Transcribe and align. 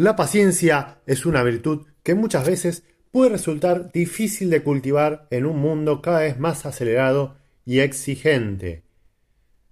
La 0.00 0.16
paciencia 0.16 0.96
es 1.04 1.26
una 1.26 1.42
virtud 1.42 1.86
que 2.02 2.14
muchas 2.14 2.46
veces 2.46 2.84
puede 3.10 3.32
resultar 3.32 3.92
difícil 3.92 4.48
de 4.48 4.62
cultivar 4.62 5.26
en 5.28 5.44
un 5.44 5.58
mundo 5.58 6.00
cada 6.00 6.20
vez 6.20 6.38
más 6.38 6.64
acelerado 6.64 7.36
y 7.66 7.80
exigente. 7.80 8.82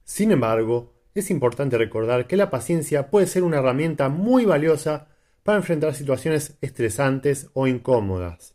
Sin 0.04 0.30
embargo, 0.30 0.92
es 1.14 1.30
importante 1.30 1.78
recordar 1.78 2.26
que 2.26 2.36
la 2.36 2.50
paciencia 2.50 3.08
puede 3.08 3.26
ser 3.26 3.42
una 3.42 3.56
herramienta 3.56 4.10
muy 4.10 4.44
valiosa 4.44 5.08
para 5.44 5.56
enfrentar 5.56 5.94
situaciones 5.94 6.58
estresantes 6.60 7.48
o 7.54 7.66
incómodas 7.66 8.54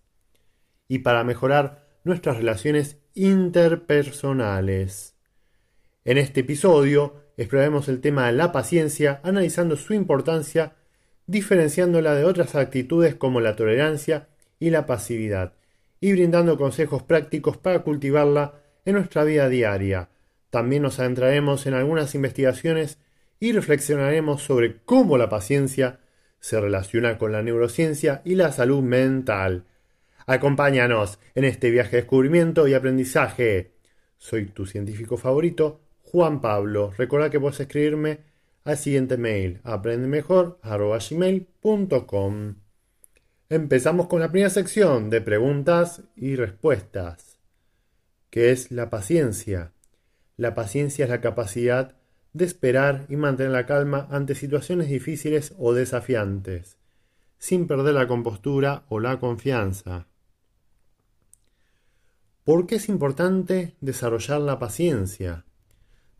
y 0.87 0.99
para 0.99 1.23
mejorar 1.23 1.87
nuestras 2.03 2.37
relaciones 2.37 2.97
interpersonales. 3.15 5.15
En 6.05 6.19
este 6.19 6.41
episodio 6.41 7.15
exploraremos 7.35 7.89
el 7.89 7.99
tema 7.99 8.27
de 8.27 8.33
la 8.33 8.51
paciencia 8.51 9.21
analizando 9.23 9.75
su 9.75 9.95
importancia 9.95 10.75
diferenciándola 11.27 12.15
de 12.15 12.25
otras 12.25 12.55
actitudes 12.55 13.15
como 13.15 13.39
la 13.39 13.55
tolerancia 13.55 14.27
y 14.59 14.69
la 14.69 14.85
pasividad, 14.85 15.53
y 15.99 16.11
brindando 16.11 16.57
consejos 16.57 17.03
prácticos 17.03 17.57
para 17.57 17.79
cultivarla 17.79 18.55
en 18.85 18.95
nuestra 18.95 19.23
vida 19.23 19.49
diaria. 19.49 20.09
También 20.49 20.83
nos 20.83 20.99
adentraremos 20.99 21.65
en 21.65 21.73
algunas 21.73 22.13
investigaciones 22.15 22.99
y 23.39 23.51
reflexionaremos 23.51 24.43
sobre 24.43 24.77
cómo 24.85 25.17
la 25.17 25.29
paciencia 25.29 25.99
se 26.39 26.59
relaciona 26.59 27.17
con 27.17 27.31
la 27.31 27.41
neurociencia 27.41 28.21
y 28.25 28.35
la 28.35 28.51
salud 28.51 28.81
mental. 28.83 29.63
Acompáñanos 30.25 31.19
en 31.35 31.45
este 31.45 31.71
viaje 31.71 31.91
de 31.91 32.01
descubrimiento 32.03 32.67
y 32.67 32.73
aprendizaje. 32.73 33.71
Soy 34.17 34.45
tu 34.45 34.65
científico 34.65 35.17
favorito, 35.17 35.81
Juan 36.01 36.41
Pablo. 36.41 36.93
Recuerda 36.97 37.29
que 37.29 37.39
puedes 37.39 37.59
escribirme 37.59 38.19
al 38.63 38.77
siguiente 38.77 39.17
mail 39.17 39.59
aprendemejor.gmail.com 39.63 42.55
Empezamos 43.49 44.07
con 44.07 44.19
la 44.19 44.31
primera 44.31 44.49
sección 44.49 45.09
de 45.09 45.21
preguntas 45.21 46.01
y 46.15 46.35
respuestas. 46.35 47.39
¿Qué 48.29 48.51
es 48.51 48.71
la 48.71 48.89
paciencia? 48.89 49.71
La 50.37 50.55
paciencia 50.55 51.05
es 51.05 51.11
la 51.11 51.21
capacidad 51.21 51.95
de 52.33 52.45
esperar 52.45 53.05
y 53.09 53.15
mantener 53.15 53.51
la 53.51 53.67
calma 53.67 54.07
ante 54.09 54.33
situaciones 54.33 54.89
difíciles 54.89 55.53
o 55.59 55.73
desafiantes, 55.73 56.77
sin 57.37 57.67
perder 57.67 57.93
la 57.93 58.07
compostura 58.07 58.85
o 58.89 58.99
la 58.99 59.19
confianza. 59.19 60.07
¿Por 62.43 62.65
qué 62.65 62.75
es 62.75 62.89
importante 62.89 63.75
desarrollar 63.81 64.41
la 64.41 64.57
paciencia? 64.57 65.45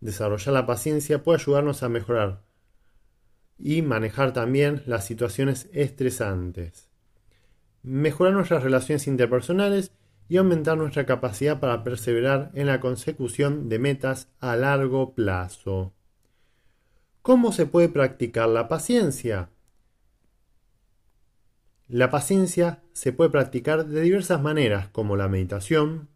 Desarrollar 0.04 0.54
la 0.54 0.66
paciencia 0.66 1.24
puede 1.24 1.40
ayudarnos 1.40 1.82
a 1.82 1.88
mejorar 1.88 2.42
y 3.58 3.84
manejar 3.84 4.34
también 4.34 4.84
las 4.86 5.06
situaciones 5.06 5.70
estresantes. 5.72 6.90
Mejorar 7.84 8.34
nuestras 8.34 8.64
relaciones 8.64 9.08
interpersonales 9.08 9.94
y 10.28 10.36
aumentar 10.36 10.78
nuestra 10.78 11.06
capacidad 11.06 11.62
para 11.62 11.86
perseverar 11.86 12.52
en 12.54 12.68
la 12.68 12.82
consecución 12.82 13.70
de 13.70 13.80
metas 13.80 14.28
a 14.42 14.58
largo 14.58 15.14
plazo. 15.16 15.94
¿Cómo 17.22 17.54
se 17.54 17.66
puede 17.66 17.88
practicar 17.88 18.50
la 18.50 18.68
paciencia? 18.68 19.52
La 21.88 22.10
paciencia 22.10 22.84
se 22.92 23.14
puede 23.14 23.30
practicar 23.30 23.86
de 23.86 24.02
diversas 24.02 24.42
maneras 24.42 24.90
como 24.90 25.16
la 25.16 25.30
meditación, 25.30 26.10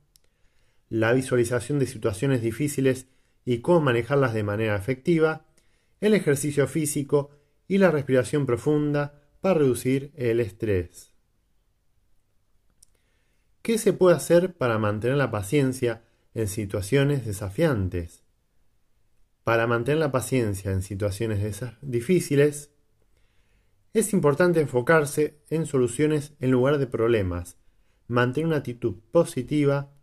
la 0.90 1.14
visualización 1.14 1.80
de 1.80 1.88
situaciones 1.88 2.42
difíciles 2.42 3.08
y 3.48 3.60
cómo 3.60 3.80
manejarlas 3.80 4.34
de 4.34 4.44
manera 4.44 4.76
efectiva, 4.76 5.46
el 6.02 6.14
ejercicio 6.14 6.68
físico 6.68 7.30
y 7.70 7.78
la 7.78 7.92
respiración 7.92 8.46
profunda 8.46 9.22
para 9.40 9.60
reducir 9.60 10.12
el 10.18 10.42
estrés. 10.42 11.14
¿Qué 13.62 13.78
se 13.78 13.94
puede 13.94 14.18
hacer 14.18 14.54
para 14.54 14.78
mantener 14.80 15.16
la 15.16 15.32
paciencia 15.32 16.04
en 16.34 16.50
situaciones 16.50 17.26
desafiantes? 17.26 18.22
Para 19.46 19.66
mantener 19.66 20.00
la 20.00 20.12
paciencia 20.12 20.72
en 20.74 20.82
situaciones 20.82 21.64
difíciles, 21.82 22.72
es 23.94 24.12
importante 24.12 24.60
enfocarse 24.60 25.40
en 25.50 25.68
soluciones 25.68 26.34
en 26.42 26.52
lugar 26.52 26.80
de 26.80 26.88
problemas, 26.88 27.56
mantener 28.10 28.48
una 28.48 28.58
actitud 28.58 28.96
positiva 29.14 29.94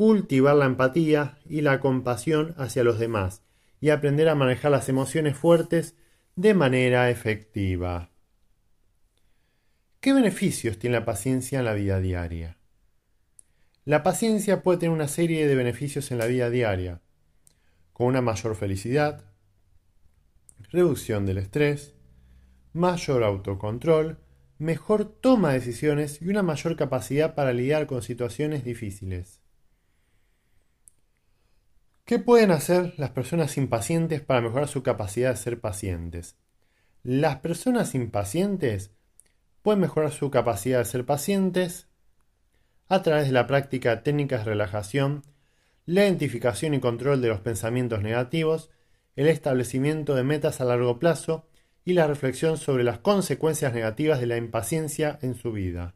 cultivar 0.00 0.56
la 0.56 0.64
empatía 0.64 1.36
y 1.46 1.60
la 1.60 1.78
compasión 1.78 2.54
hacia 2.56 2.82
los 2.82 2.98
demás 2.98 3.42
y 3.82 3.90
aprender 3.90 4.30
a 4.30 4.34
manejar 4.34 4.70
las 4.70 4.88
emociones 4.88 5.36
fuertes 5.36 5.94
de 6.36 6.54
manera 6.54 7.10
efectiva. 7.10 8.10
¿Qué 10.00 10.14
beneficios 10.14 10.78
tiene 10.78 10.96
la 10.96 11.04
paciencia 11.04 11.58
en 11.58 11.66
la 11.66 11.74
vida 11.74 12.00
diaria? 12.00 12.56
La 13.84 14.02
paciencia 14.02 14.62
puede 14.62 14.78
tener 14.78 14.94
una 14.94 15.06
serie 15.06 15.46
de 15.46 15.54
beneficios 15.54 16.10
en 16.10 16.16
la 16.16 16.24
vida 16.24 16.48
diaria, 16.48 17.02
con 17.92 18.06
una 18.06 18.22
mayor 18.22 18.56
felicidad, 18.56 19.26
reducción 20.70 21.26
del 21.26 21.36
estrés, 21.36 21.94
mayor 22.72 23.22
autocontrol, 23.22 24.16
mejor 24.56 25.04
toma 25.04 25.50
de 25.50 25.58
decisiones 25.58 26.22
y 26.22 26.28
una 26.28 26.42
mayor 26.42 26.76
capacidad 26.76 27.34
para 27.34 27.52
lidiar 27.52 27.86
con 27.86 28.00
situaciones 28.00 28.64
difíciles. 28.64 29.40
¿Qué 32.10 32.18
pueden 32.18 32.50
hacer 32.50 32.94
las 32.96 33.10
personas 33.10 33.56
impacientes 33.56 34.20
para 34.20 34.40
mejorar 34.40 34.66
su 34.66 34.82
capacidad 34.82 35.30
de 35.30 35.36
ser 35.36 35.60
pacientes? 35.60 36.34
Las 37.04 37.36
personas 37.36 37.94
impacientes 37.94 38.90
pueden 39.62 39.78
mejorar 39.78 40.10
su 40.10 40.28
capacidad 40.28 40.80
de 40.80 40.86
ser 40.86 41.06
pacientes 41.06 41.86
a 42.88 43.02
través 43.02 43.26
de 43.26 43.32
la 43.32 43.46
práctica 43.46 43.90
de 43.90 44.02
técnicas 44.02 44.40
de 44.40 44.50
relajación, 44.50 45.22
la 45.86 46.04
identificación 46.04 46.74
y 46.74 46.80
control 46.80 47.22
de 47.22 47.28
los 47.28 47.42
pensamientos 47.42 48.02
negativos, 48.02 48.70
el 49.14 49.28
establecimiento 49.28 50.16
de 50.16 50.24
metas 50.24 50.60
a 50.60 50.64
largo 50.64 50.98
plazo 50.98 51.46
y 51.84 51.92
la 51.92 52.08
reflexión 52.08 52.56
sobre 52.56 52.82
las 52.82 52.98
consecuencias 52.98 53.72
negativas 53.72 54.18
de 54.18 54.26
la 54.26 54.36
impaciencia 54.36 55.20
en 55.22 55.36
su 55.36 55.52
vida. 55.52 55.94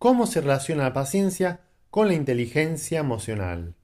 ¿Cómo 0.00 0.26
se 0.26 0.40
relaciona 0.40 0.82
la 0.82 0.92
paciencia 0.92 1.60
con 1.90 2.06
la 2.06 2.14
inteligencia 2.14 3.00
emocional. 3.00 3.74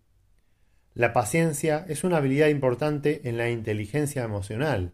La 0.95 1.13
paciencia 1.13 1.85
es 1.89 2.05
una 2.05 2.19
habilidad 2.19 2.47
importante 2.47 3.29
en 3.29 3.37
la 3.37 3.51
inteligencia 3.51 4.23
emocional, 4.23 4.93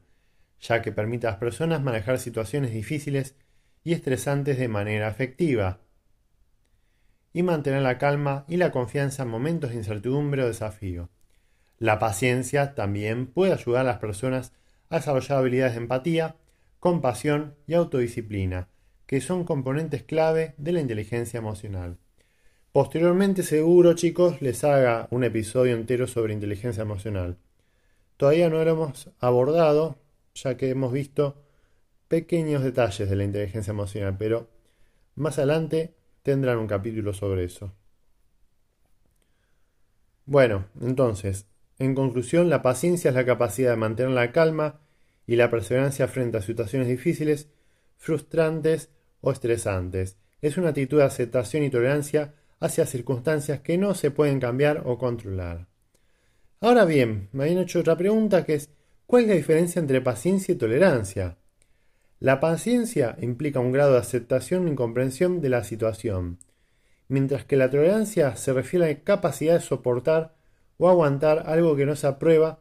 ya 0.60 0.80
que 0.80 0.92
permite 0.92 1.26
a 1.26 1.32
las 1.32 1.38
personas 1.38 1.82
manejar 1.82 2.18
situaciones 2.18 2.72
difíciles 2.72 3.36
y 3.84 3.92
estresantes 3.92 4.58
de 4.58 4.68
manera 4.68 5.08
efectiva, 5.08 5.80
y 7.34 7.42
mantener 7.42 7.82
la 7.82 7.98
calma 7.98 8.46
y 8.48 8.56
la 8.56 8.70
confianza 8.70 9.24
en 9.24 9.28
momentos 9.28 9.70
de 9.70 9.76
incertidumbre 9.76 10.42
o 10.42 10.46
desafío. 10.46 11.10
La 11.78 11.98
paciencia 11.98 12.74
también 12.74 13.26
puede 13.26 13.52
ayudar 13.52 13.82
a 13.82 13.90
las 13.90 13.98
personas 13.98 14.54
a 14.88 14.97
desarrollar 14.97 15.38
habilidades 15.38 15.74
de 15.74 15.82
empatía, 15.82 16.36
compasión 16.80 17.56
y 17.66 17.74
autodisciplina, 17.74 18.68
que 19.04 19.20
son 19.20 19.44
componentes 19.44 20.03
clave 20.03 20.54
de 20.56 20.72
la 20.72 20.80
inteligencia 20.80 21.36
emocional. 21.36 21.98
Posteriormente 22.72 23.42
seguro 23.42 23.92
chicos 23.92 24.41
les 24.41 24.65
haga 24.65 25.07
un 25.10 25.24
episodio 25.24 25.77
entero 25.77 26.07
sobre 26.07 26.33
inteligencia 26.33 26.80
emocional. 26.80 27.36
Todavía 28.16 28.48
no 28.48 28.65
lo 28.65 28.71
hemos 28.71 29.10
abordado, 29.21 29.98
ya 30.34 30.57
que 30.57 30.71
hemos 30.71 30.91
visto 30.91 31.36
pequeños 32.09 32.63
detalles 32.63 33.10
de 33.10 33.16
la 33.16 33.24
inteligencia 33.24 33.72
emocional, 33.72 34.16
pero 34.19 34.48
más 35.16 35.36
adelante 35.36 35.95
tendrán 36.22 36.57
un 36.57 36.66
capítulo 36.66 37.13
sobre 37.13 37.45
eso. 37.45 37.74
Bueno, 40.25 40.65
entonces, 40.80 41.45
en 41.78 41.95
conclusión, 41.95 42.48
la 42.48 42.63
paciencia 42.63 43.10
es 43.10 43.15
la 43.15 43.27
capacidad 43.27 43.72
de 43.72 43.77
mantener 43.77 44.13
la 44.13 44.33
calma 44.33 44.80
y 45.27 45.36
la 45.36 45.51
perseverancia 45.51 46.09
frente 46.09 46.39
a 46.39 46.42
situaciones 46.42 46.89
difíciles, 46.89 47.51
frustrantes 47.98 48.89
o 49.21 49.30
estresantes. 49.30 50.16
Es 50.41 50.57
una 50.57 50.71
actitud 50.71 50.98
de 50.98 51.04
aceptación 51.04 51.65
y 51.65 51.71
tolerancia 51.71 52.33
hacia 52.62 52.86
circunstancias 52.86 53.60
que 53.60 53.76
no 53.76 53.94
se 53.94 54.12
pueden 54.12 54.38
cambiar 54.38 54.84
o 54.86 54.97
controlar. 54.97 55.66
Ahora 56.60 56.84
bien, 56.84 57.28
me 57.32 57.42
habían 57.42 57.59
hecho 57.59 57.80
otra 57.80 57.97
pregunta 57.97 58.44
que 58.44 58.54
es, 58.54 58.70
¿cuál 59.04 59.22
es 59.22 59.28
la 59.28 59.34
diferencia 59.34 59.80
entre 59.80 60.00
paciencia 60.00 60.54
y 60.54 60.59
tolerancia? 60.59 61.38
La 62.20 62.38
paciencia 62.38 63.16
implica 63.20 63.59
un 63.59 63.72
grado 63.72 63.94
de 63.94 63.98
aceptación 63.98 64.68
y 64.68 64.76
comprensión 64.76 65.41
de 65.41 65.48
la 65.48 65.64
situación, 65.64 66.38
mientras 67.09 67.44
que 67.44 67.56
la 67.56 67.68
tolerancia 67.68 68.36
se 68.36 68.53
refiere 68.53 68.84
a 68.84 68.88
la 68.91 69.00
capacidad 69.00 69.54
de 69.54 69.60
soportar 69.60 70.36
o 70.78 70.88
aguantar 70.88 71.42
algo 71.47 71.74
que 71.74 71.84
no 71.84 71.97
se 71.97 72.06
aprueba 72.06 72.60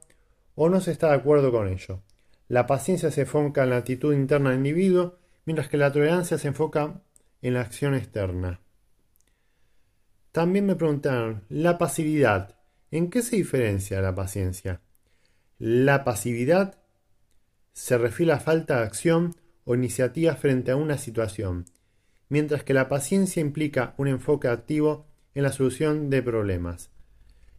o 0.55 0.67
no 0.67 0.81
se 0.81 0.91
está 0.91 1.09
de 1.09 1.17
acuerdo 1.17 1.51
con 1.51 1.67
ello. 1.67 2.01
La 2.47 2.65
paciencia 2.65 3.11
se 3.11 3.21
enfoca 3.21 3.63
en 3.63 3.69
la 3.69 3.77
actitud 3.77 4.15
interna 4.15 4.49
del 4.49 4.57
individuo, 4.57 5.19
mientras 5.45 5.69
que 5.69 5.77
la 5.77 5.91
tolerancia 5.91 6.39
se 6.39 6.47
enfoca 6.47 7.03
en 7.43 7.53
la 7.53 7.61
acción 7.61 7.93
externa. 7.93 8.61
También 10.31 10.65
me 10.65 10.75
preguntaron, 10.75 11.43
la 11.49 11.77
pasividad, 11.77 12.55
¿en 12.89 13.09
qué 13.09 13.21
se 13.21 13.35
diferencia 13.35 13.99
la 13.99 14.15
paciencia? 14.15 14.81
La 15.59 16.05
pasividad 16.05 16.79
se 17.73 17.97
refiere 17.97 18.31
a 18.31 18.39
falta 18.39 18.77
de 18.77 18.83
acción 18.83 19.35
o 19.65 19.75
iniciativa 19.75 20.35
frente 20.35 20.71
a 20.71 20.77
una 20.77 20.97
situación, 20.97 21.65
mientras 22.29 22.63
que 22.63 22.73
la 22.73 22.87
paciencia 22.87 23.41
implica 23.41 23.93
un 23.97 24.07
enfoque 24.07 24.47
activo 24.47 25.05
en 25.35 25.43
la 25.43 25.51
solución 25.51 26.09
de 26.09 26.21
problemas. 26.23 26.91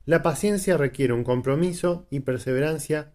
La 0.06 0.22
paciencia 0.22 0.78
requiere 0.78 1.12
un 1.12 1.24
compromiso 1.24 2.06
y 2.10 2.20
perseverancia 2.20 3.12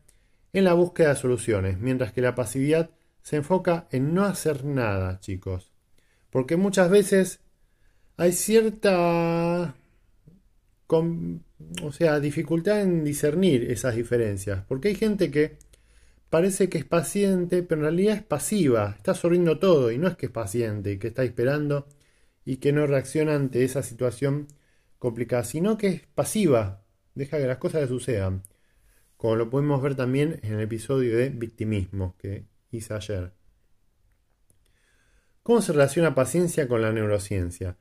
en 0.53 0.65
la 0.65 0.73
búsqueda 0.73 1.09
de 1.09 1.15
soluciones, 1.15 1.79
mientras 1.79 2.13
que 2.13 2.21
la 2.21 2.35
pasividad 2.35 2.91
se 3.23 3.37
enfoca 3.37 3.87
en 3.91 4.13
no 4.13 4.23
hacer 4.23 4.63
nada, 4.65 5.19
chicos. 5.19 5.73
Porque 6.29 6.57
muchas 6.57 6.89
veces 6.89 7.41
hay 8.17 8.31
cierta 8.33 9.75
o 11.83 11.91
sea, 11.91 12.19
dificultad 12.19 12.81
en 12.81 13.03
discernir 13.03 13.69
esas 13.71 13.95
diferencias, 13.95 14.63
porque 14.67 14.89
hay 14.89 14.95
gente 14.95 15.31
que 15.31 15.57
parece 16.29 16.69
que 16.69 16.77
es 16.77 16.85
paciente, 16.85 17.63
pero 17.63 17.81
en 17.81 17.85
realidad 17.85 18.15
es 18.15 18.23
pasiva, 18.23 18.95
está 18.97 19.11
absorbiendo 19.11 19.59
todo 19.59 19.91
y 19.91 19.97
no 19.97 20.07
es 20.07 20.15
que 20.17 20.27
es 20.27 20.31
paciente, 20.31 20.99
que 20.99 21.07
está 21.07 21.23
esperando 21.23 21.87
y 22.45 22.57
que 22.57 22.71
no 22.71 22.87
reacciona 22.87 23.35
ante 23.35 23.63
esa 23.63 23.83
situación 23.83 24.47
complicada, 24.99 25.43
sino 25.43 25.77
que 25.77 25.87
es 25.87 26.07
pasiva, 26.07 26.83
deja 27.15 27.37
que 27.37 27.47
las 27.47 27.57
cosas 27.57 27.81
le 27.81 27.87
sucedan, 27.87 28.43
como 29.17 29.35
lo 29.35 29.49
podemos 29.49 29.81
ver 29.81 29.95
también 29.95 30.39
en 30.43 30.53
el 30.53 30.61
episodio 30.61 31.17
de 31.17 31.29
victimismo 31.29 32.15
que 32.17 32.45
hice 32.71 32.93
ayer. 32.93 33.33
¿Cómo 35.43 35.61
se 35.61 35.73
relaciona 35.73 36.15
paciencia 36.15 36.67
con 36.67 36.81
la 36.81 36.91
neurociencia? 36.91 37.77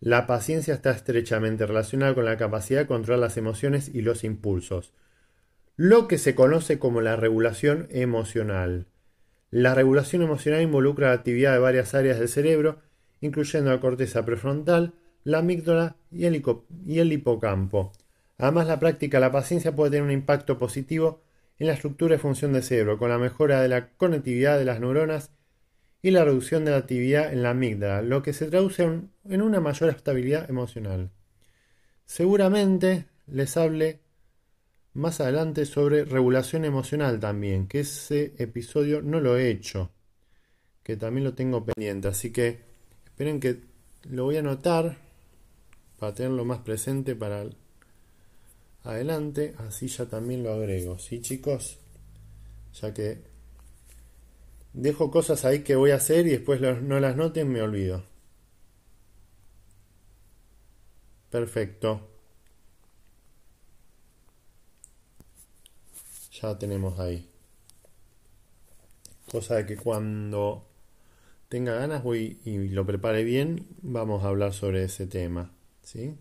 La 0.00 0.26
paciencia 0.28 0.74
está 0.74 0.92
estrechamente 0.92 1.66
relacionada 1.66 2.14
con 2.14 2.24
la 2.24 2.36
capacidad 2.36 2.80
de 2.80 2.86
controlar 2.86 3.18
las 3.18 3.36
emociones 3.36 3.90
y 3.92 4.02
los 4.02 4.22
impulsos, 4.22 4.92
lo 5.76 6.06
que 6.06 6.18
se 6.18 6.36
conoce 6.36 6.78
como 6.78 7.00
la 7.00 7.16
regulación 7.16 7.88
emocional. 7.90 8.86
La 9.50 9.74
regulación 9.74 10.22
emocional 10.22 10.62
involucra 10.62 11.08
la 11.08 11.14
actividad 11.14 11.52
de 11.52 11.58
varias 11.58 11.94
áreas 11.94 12.18
del 12.18 12.28
cerebro, 12.28 12.78
incluyendo 13.20 13.70
la 13.70 13.80
corteza 13.80 14.24
prefrontal, 14.24 14.94
la 15.24 15.38
amígdala 15.38 15.96
y 16.12 16.26
el, 16.26 16.44
y 16.86 16.98
el 17.00 17.12
hipocampo. 17.12 17.92
Además, 18.38 18.68
la 18.68 18.78
práctica 18.78 19.16
de 19.16 19.22
la 19.22 19.32
paciencia 19.32 19.74
puede 19.74 19.90
tener 19.90 20.04
un 20.04 20.12
impacto 20.12 20.58
positivo 20.58 21.22
en 21.58 21.66
la 21.66 21.72
estructura 21.72 22.14
y 22.14 22.18
función 22.18 22.52
del 22.52 22.62
cerebro, 22.62 22.98
con 22.98 23.10
la 23.10 23.18
mejora 23.18 23.60
de 23.60 23.68
la 23.68 23.88
conectividad 23.90 24.58
de 24.58 24.64
las 24.64 24.78
neuronas 24.78 25.32
y 26.02 26.10
la 26.10 26.24
reducción 26.24 26.64
de 26.64 26.70
la 26.70 26.78
actividad 26.78 27.32
en 27.32 27.42
la 27.42 27.50
amígdala, 27.50 28.02
lo 28.02 28.22
que 28.22 28.32
se 28.32 28.46
traduce 28.46 28.82
en 28.82 29.42
una 29.42 29.60
mayor 29.60 29.90
estabilidad 29.90 30.48
emocional. 30.48 31.10
Seguramente 32.04 33.06
les 33.26 33.56
hable 33.56 34.00
más 34.94 35.20
adelante 35.20 35.66
sobre 35.66 36.04
regulación 36.04 36.64
emocional 36.64 37.20
también, 37.20 37.66
que 37.68 37.80
ese 37.80 38.34
episodio 38.38 39.02
no 39.02 39.20
lo 39.20 39.36
he 39.36 39.50
hecho, 39.50 39.90
que 40.82 40.96
también 40.96 41.24
lo 41.24 41.34
tengo 41.34 41.64
pendiente, 41.64 42.08
así 42.08 42.32
que 42.32 42.58
esperen 43.04 43.40
que 43.40 43.60
lo 44.08 44.24
voy 44.24 44.36
a 44.36 44.40
anotar 44.40 44.96
para 45.98 46.14
tenerlo 46.14 46.44
más 46.44 46.60
presente 46.60 47.14
para 47.14 47.44
adelante, 48.84 49.54
así 49.58 49.88
ya 49.88 50.06
también 50.06 50.42
lo 50.42 50.52
agrego, 50.52 50.98
¿sí 50.98 51.20
chicos? 51.20 51.78
Ya 52.80 52.94
que 52.94 53.27
dejo 54.82 55.10
cosas 55.10 55.44
ahí 55.44 55.62
que 55.64 55.76
voy 55.76 55.90
a 55.90 55.96
hacer 55.96 56.26
y 56.26 56.30
después 56.30 56.60
no 56.60 57.00
las 57.00 57.16
noten, 57.16 57.48
me 57.52 57.62
olvido. 57.62 58.04
Perfecto. 61.30 62.08
ya 66.40 66.58
tenemos 66.58 66.98
ahí. 66.98 67.28
Cosa 69.30 69.56
de 69.56 69.66
que 69.66 69.76
cuando 69.76 70.66
tenga 71.48 71.74
ganas 71.74 72.02
voy 72.02 72.40
y 72.44 72.68
lo 72.68 72.86
prepare 72.86 73.24
bien, 73.24 73.66
vamos 73.82 74.24
a 74.24 74.28
hablar 74.28 74.52
sobre 74.52 74.84
ese 74.84 75.06
tema. 75.06 75.52
¿Sí? 75.82 76.16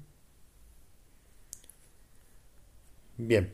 Bien. 3.18 3.53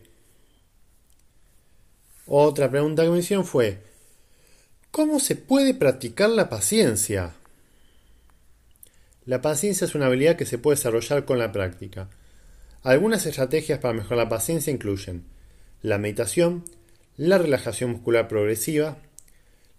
Otra 2.26 2.70
pregunta 2.70 3.04
que 3.04 3.10
me 3.10 3.20
hicieron 3.20 3.46
fue, 3.46 3.84
¿cómo 4.94 5.20
se 5.20 5.36
puede 5.36 5.74
practicar 5.74 6.30
la 6.30 6.50
paciencia? 6.50 7.34
La 9.26 9.42
paciencia 9.42 9.86
es 9.86 9.96
una 9.96 10.06
habilidad 10.06 10.36
que 10.36 10.46
se 10.46 10.60
puede 10.60 10.76
desarrollar 10.76 11.26
con 11.26 11.40
la 11.40 11.52
práctica. 11.52 12.12
Algunas 12.84 13.26
estrategias 13.26 13.80
para 13.80 13.96
mejorar 13.96 14.26
la 14.26 14.30
paciencia 14.30 14.72
incluyen 14.72 15.26
la 15.82 15.98
meditación, 15.98 16.64
la 17.18 17.40
relajación 17.40 17.90
muscular 17.90 18.28
progresiva, 18.28 19.00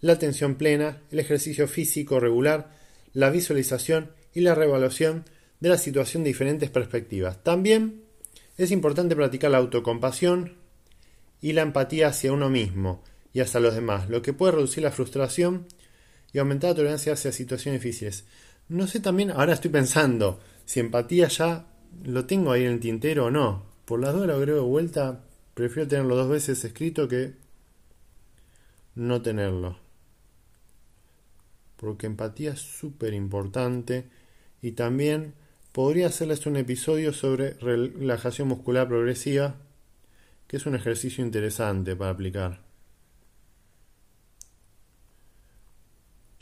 la 0.01 0.11
atención 0.11 0.55
plena, 0.55 1.01
el 1.11 1.21
ejercicio 1.21 1.69
físico 1.69 2.19
regular, 2.19 2.75
la 3.13 3.29
visualización 3.29 4.11
y 4.33 4.41
la 4.41 4.53
reevaluación 4.53 5.23
de 5.61 5.69
la 5.69 5.77
situación 5.77 6.25
de 6.25 6.31
diferentes 6.31 6.69
perspectivas. 6.69 7.41
También 7.41 8.01
es 8.57 8.69
importante 8.69 9.15
practicar 9.15 9.51
la 9.51 9.59
autocompasión 9.59 10.57
y 11.39 11.53
la 11.53 11.61
empatía 11.61 12.09
hacia 12.09 12.33
uno 12.33 12.49
mismo 12.49 13.01
y 13.35 13.41
hacia 13.41 13.59
los 13.59 13.75
demás, 13.75 14.09
lo 14.09 14.23
que 14.23 14.33
puede 14.33 14.53
reducir 14.53 14.81
la 14.81 14.91
frustración 14.91 15.67
y 16.33 16.39
aumentar 16.39 16.71
la 16.71 16.75
tolerancia 16.77 17.13
hacia 17.13 17.31
situaciones 17.31 17.79
difíciles. 17.79 18.25
No 18.67 18.87
sé 18.87 18.99
también, 18.99 19.29
ahora 19.29 19.53
estoy 19.53 19.69
pensando, 19.69 20.39
si 20.65 20.79
empatía 20.79 21.27
ya 21.27 21.67
lo 22.03 22.25
tengo 22.25 22.51
ahí 22.51 22.63
en 22.63 22.71
el 22.71 22.79
tintero 22.79 23.25
o 23.25 23.31
no. 23.31 23.63
Por 23.85 23.99
las 23.99 24.15
dos 24.15 24.25
lo 24.25 24.33
agrego 24.33 24.57
de 24.57 24.63
vuelta, 24.63 25.21
Prefiero 25.55 25.87
tenerlo 25.87 26.17
dos 26.17 26.29
veces 26.29 26.65
escrito 26.65 27.07
que 27.07 27.33
no 28.93 29.21
tenerlo. 29.21 29.79
Porque 31.77 32.07
empatía 32.07 32.51
es 32.51 32.59
súper 32.59 33.13
importante 33.13 34.09
y 34.61 34.73
también 34.73 35.33
podría 35.71 36.07
hacerles 36.07 36.45
un 36.45 36.57
episodio 36.57 37.13
sobre 37.13 37.53
relajación 37.53 38.49
muscular 38.49 38.89
progresiva, 38.89 39.55
que 40.47 40.57
es 40.57 40.65
un 40.65 40.75
ejercicio 40.75 41.23
interesante 41.23 41.95
para 41.95 42.11
aplicar. 42.11 42.64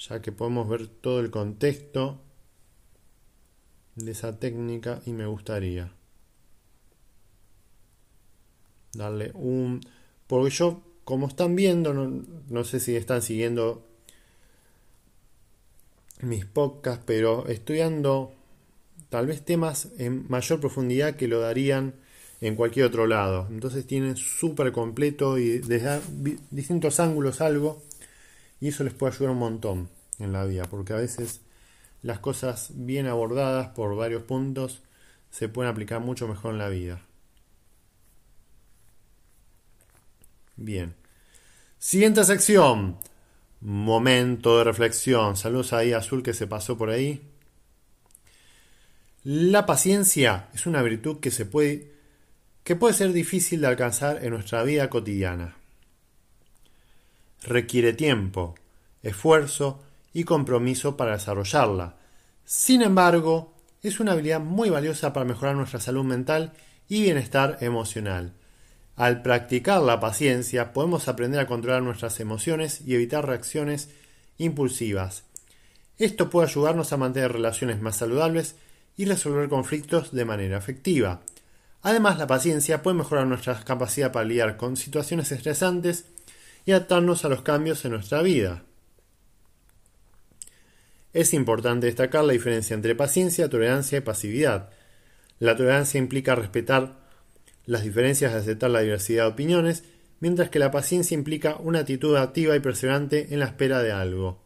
Ya 0.10 0.22
que 0.22 0.32
podemos 0.32 0.68
ver 0.68 0.88
todo 0.88 1.20
el 1.22 1.32
contexto 1.32 2.20
de 3.96 4.12
esa 4.12 4.38
técnica 4.38 5.02
y 5.06 5.14
me 5.14 5.26
gustaría 5.26 5.94
darle 8.94 9.32
un... 9.34 9.82
Porque 10.28 10.50
yo, 10.50 10.82
como 11.04 11.28
están 11.28 11.56
viendo, 11.56 11.94
no, 11.94 12.64
sé 12.64 12.80
si 12.80 12.96
están 12.96 13.22
siguiendo 13.22 13.86
mis 16.22 16.46
podcasts, 16.46 17.04
pero 17.06 17.48
estoy 17.48 17.80
dando 17.80 18.34
tal 19.10 19.28
vez 19.28 19.44
temas 19.44 19.90
en 20.00 20.26
mayor 20.30 20.60
profundidad 20.60 21.16
que 21.16 21.28
lo 21.28 21.40
darían 21.40 21.94
en 22.42 22.56
cualquier 22.56 22.88
otro 22.88 23.08
lado. 23.08 23.48
Entonces 23.50 23.86
tienen 23.86 24.18
súper 24.18 24.72
completo 24.72 25.38
y 25.38 25.60
desde 25.60 26.02
distintos 26.52 27.00
ángulos 27.00 27.42
algo 27.42 27.82
y 28.64 28.70
eso 28.70 28.86
les 28.86 28.94
puede 28.94 29.12
ayudar 29.12 29.32
un 29.32 29.40
montón 29.40 29.90
en 30.20 30.32
la 30.32 30.46
vida, 30.46 30.64
porque 30.70 30.94
a 30.94 30.96
veces 30.96 31.42
las 32.02 32.20
cosas 32.20 32.70
bien 32.74 33.08
abordadas 33.08 33.68
por 33.76 33.94
varios 33.94 34.24
puntos 34.24 34.82
se 35.32 35.50
pueden 35.50 35.70
aplicar 35.70 36.00
mucho 36.00 36.30
mejor 36.30 36.54
en 36.54 36.60
la 36.60 36.70
vida. 36.70 37.02
Bien. 40.56 40.96
Siguiente 41.78 42.24
sección. 42.24 43.00
Momento 43.60 44.60
de 44.60 44.64
reflexión. 44.64 45.36
Saludos 45.36 45.74
ahí 45.74 45.92
Azul 45.92 46.24
que 46.24 46.34
se 46.34 46.48
pasó 46.48 46.78
por 46.78 46.90
ahí. 46.90 47.22
La 49.26 49.66
paciencia 49.66 50.48
es 50.54 50.66
una 50.68 50.82
virtud 50.82 51.20
que 51.20 51.32
se 51.32 51.46
puede 51.46 51.92
que 52.64 52.78
puede 52.78 52.94
ser 52.94 53.12
difícil 53.12 53.60
de 53.60 53.68
alcanzar 53.68 54.24
en 54.24 54.30
nuestra 54.30 54.64
vida 54.64 54.90
cotidiana. 54.90 55.58
Requiere 57.44 57.94
tiempo, 57.94 58.56
esfuerzo 59.02 59.82
y 60.14 60.24
compromiso 60.24 60.96
para 60.96 61.14
desarrollarla. 61.14 61.98
Sin 62.46 62.82
embargo, 62.82 63.54
es 63.82 64.00
una 64.00 64.14
habilidad 64.14 64.40
muy 64.40 64.70
valiosa 64.70 65.12
para 65.12 65.26
mejorar 65.26 65.56
nuestra 65.56 65.82
salud 65.82 66.06
mental 66.06 66.54
y 66.88 67.02
bienestar 67.02 67.58
emocional. 67.60 68.34
Al 68.96 69.22
practicar 69.24 69.82
la 69.82 70.00
paciencia 70.00 70.72
podemos 70.72 71.08
aprender 71.08 71.42
a 71.42 71.48
controlar 71.48 71.82
nuestras 71.82 72.20
emociones 72.20 72.82
y 72.86 72.96
evitar 72.96 73.28
reacciones 73.28 73.90
impulsivas. 74.38 75.24
Esto 75.98 76.30
puede 76.30 76.48
ayudarnos 76.48 76.94
a 76.94 76.98
mantener 76.98 77.34
relaciones 77.34 77.82
más 77.82 77.98
saludables 77.98 78.56
y 78.96 79.06
resolver 79.06 79.50
conflictos 79.50 80.12
de 80.12 80.26
manera 80.26 80.58
efectiva. 80.58 81.22
Además, 81.82 82.18
la 82.18 82.28
paciencia 82.28 82.82
puede 82.82 82.98
mejorar 82.98 83.28
nuestra 83.28 83.60
capacidad 83.64 84.12
para 84.12 84.26
lidiar 84.26 84.56
con 84.56 84.78
situaciones 84.78 85.32
estresantes 85.32 86.06
y 86.66 86.72
adaptarnos 86.72 87.26
a 87.26 87.30
los 87.30 87.42
cambios 87.42 87.84
en 87.86 87.92
nuestra 87.92 88.22
vida. 88.22 88.64
Es 91.14 91.34
importante 91.34 91.86
destacar 91.86 92.24
la 92.24 92.34
diferencia 92.34 92.74
entre 92.74 92.96
paciencia, 92.96 93.50
tolerancia 93.50 94.00
y 94.00 94.02
pasividad. 94.02 94.72
La 95.40 95.56
tolerancia 95.56 96.00
implica 96.00 96.36
respetar 96.36 96.98
las 97.66 97.84
diferencias 97.84 98.34
y 98.34 98.36
aceptar 98.36 98.72
la 98.72 98.82
diversidad 98.82 99.26
de 99.26 99.32
opiniones, 99.32 99.84
mientras 100.20 100.50
que 100.50 100.60
la 100.60 100.72
paciencia 100.72 101.16
implica 101.16 101.58
una 101.58 101.80
actitud 101.80 102.16
activa 102.16 102.56
y 102.56 102.60
perseverante 102.60 103.34
en 103.34 103.40
la 103.40 103.46
espera 103.46 103.84
de 103.84 103.92
algo. 103.92 104.42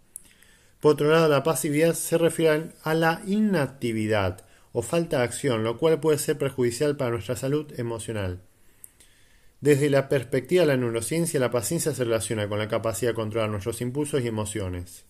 Por 0.81 0.93
otro 0.93 1.09
lado, 1.09 1.29
la 1.29 1.43
pasividad 1.43 1.93
se 1.93 2.17
refiere 2.17 2.69
a 2.83 2.93
la 2.93 3.21
inactividad 3.25 4.43
o 4.74 4.81
falta 4.81 5.19
de 5.19 5.24
acción, 5.24 5.63
lo 5.63 5.77
cual 5.77 6.00
puede 6.00 6.19
ser 6.19 6.38
perjudicial 6.38 6.97
para 6.97 7.12
nuestra 7.12 7.36
salud 7.36 7.71
emocional. 7.79 8.41
Desde 9.61 9.89
la 9.89 10.07
perspectiva 10.09 10.61
de 10.61 10.67
la 10.67 10.77
neurociencia, 10.77 11.39
la 11.39 11.51
paciencia 11.51 11.93
se 11.93 12.03
relaciona 12.03 12.47
con 12.47 12.59
la 12.59 12.67
capacidad 12.67 13.11
de 13.11 13.15
controlar 13.15 13.49
nuestros 13.49 13.81
impulsos 13.81 14.21
y 14.21 14.27
emociones 14.27 15.05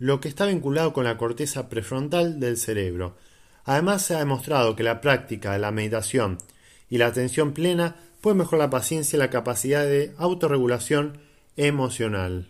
lo 0.00 0.18
que 0.18 0.28
está 0.28 0.46
vinculado 0.46 0.94
con 0.94 1.04
la 1.04 1.18
corteza 1.18 1.68
prefrontal 1.68 2.40
del 2.40 2.56
cerebro. 2.56 3.16
Además, 3.64 4.02
se 4.02 4.14
ha 4.14 4.18
demostrado 4.18 4.74
que 4.74 4.82
la 4.82 5.02
práctica 5.02 5.52
de 5.52 5.58
la 5.58 5.70
meditación 5.70 6.38
y 6.88 6.96
la 6.96 7.06
atención 7.06 7.52
plena 7.52 7.96
puede 8.22 8.36
mejorar 8.36 8.66
la 8.66 8.70
paciencia 8.70 9.16
y 9.16 9.20
la 9.20 9.30
capacidad 9.30 9.84
de 9.84 10.14
autorregulación 10.16 11.18
emocional. 11.56 12.48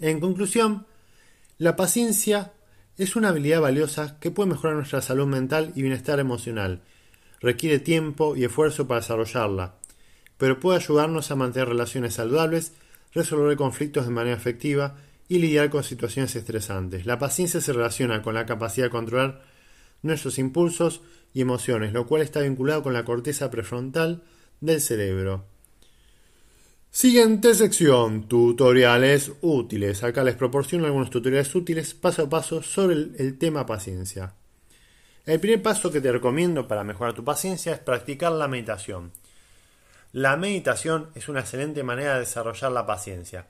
En 0.00 0.20
conclusión, 0.20 0.86
la 1.58 1.74
paciencia 1.74 2.52
es 2.96 3.16
una 3.16 3.30
habilidad 3.30 3.60
valiosa 3.60 4.20
que 4.20 4.30
puede 4.30 4.50
mejorar 4.50 4.76
nuestra 4.76 5.02
salud 5.02 5.26
mental 5.26 5.72
y 5.74 5.82
bienestar 5.82 6.20
emocional. 6.20 6.82
Requiere 7.40 7.78
tiempo 7.78 8.36
y 8.36 8.44
esfuerzo 8.44 8.86
para 8.86 9.00
desarrollarla, 9.00 9.76
pero 10.36 10.60
puede 10.60 10.78
ayudarnos 10.78 11.30
a 11.30 11.36
mantener 11.36 11.68
relaciones 11.68 12.14
saludables, 12.14 12.72
resolver 13.12 13.56
conflictos 13.56 14.06
de 14.06 14.12
manera 14.12 14.36
efectiva 14.36 14.96
y 15.28 15.38
lidiar 15.38 15.70
con 15.70 15.84
situaciones 15.84 16.34
estresantes. 16.34 17.06
La 17.06 17.18
paciencia 17.18 17.60
se 17.60 17.72
relaciona 17.72 18.22
con 18.22 18.34
la 18.34 18.46
capacidad 18.46 18.86
de 18.86 18.90
controlar 18.90 19.42
nuestros 20.02 20.38
impulsos 20.38 21.02
y 21.34 21.40
emociones, 21.40 21.92
lo 21.92 22.06
cual 22.06 22.22
está 22.22 22.40
vinculado 22.40 22.82
con 22.82 22.92
la 22.92 23.04
corteza 23.04 23.50
prefrontal 23.50 24.22
del 24.60 24.80
cerebro. 24.80 25.44
Siguiente 26.90 27.54
sección, 27.54 28.28
tutoriales 28.28 29.32
útiles. 29.42 30.02
Acá 30.02 30.24
les 30.24 30.36
proporciono 30.36 30.86
algunos 30.86 31.10
tutoriales 31.10 31.54
útiles 31.54 31.94
paso 31.94 32.22
a 32.22 32.30
paso 32.30 32.62
sobre 32.62 32.94
el, 32.94 33.14
el, 33.18 33.38
tema 33.38 33.66
paciencia. 33.66 34.34
El 35.28 35.40
primer 35.40 35.62
paso 35.62 35.92
que 35.92 36.00
te 36.00 36.10
recomiendo 36.10 36.66
para 36.66 36.84
mejorar 36.84 37.12
tu 37.12 37.22
paciencia 37.22 37.74
es 37.74 37.78
practicar 37.78 38.32
la 38.32 38.48
meditación. 38.48 39.12
La 40.10 40.38
meditación 40.38 41.10
es 41.14 41.28
una 41.28 41.40
excelente 41.40 41.82
manera 41.82 42.14
de 42.14 42.20
desarrollar 42.20 42.72
la 42.72 42.86
paciencia. 42.86 43.46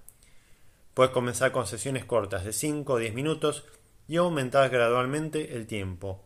Puedes 0.92 1.12
comenzar 1.12 1.52
con 1.52 1.68
sesiones 1.68 2.04
cortas 2.04 2.44
de 2.44 2.52
5 2.52 2.92
o 2.92 2.98
10 2.98 3.14
minutos 3.14 3.64
y 4.08 4.16
aumentar 4.16 4.68
gradualmente 4.70 5.54
el 5.54 5.68
tiempo. 5.68 6.24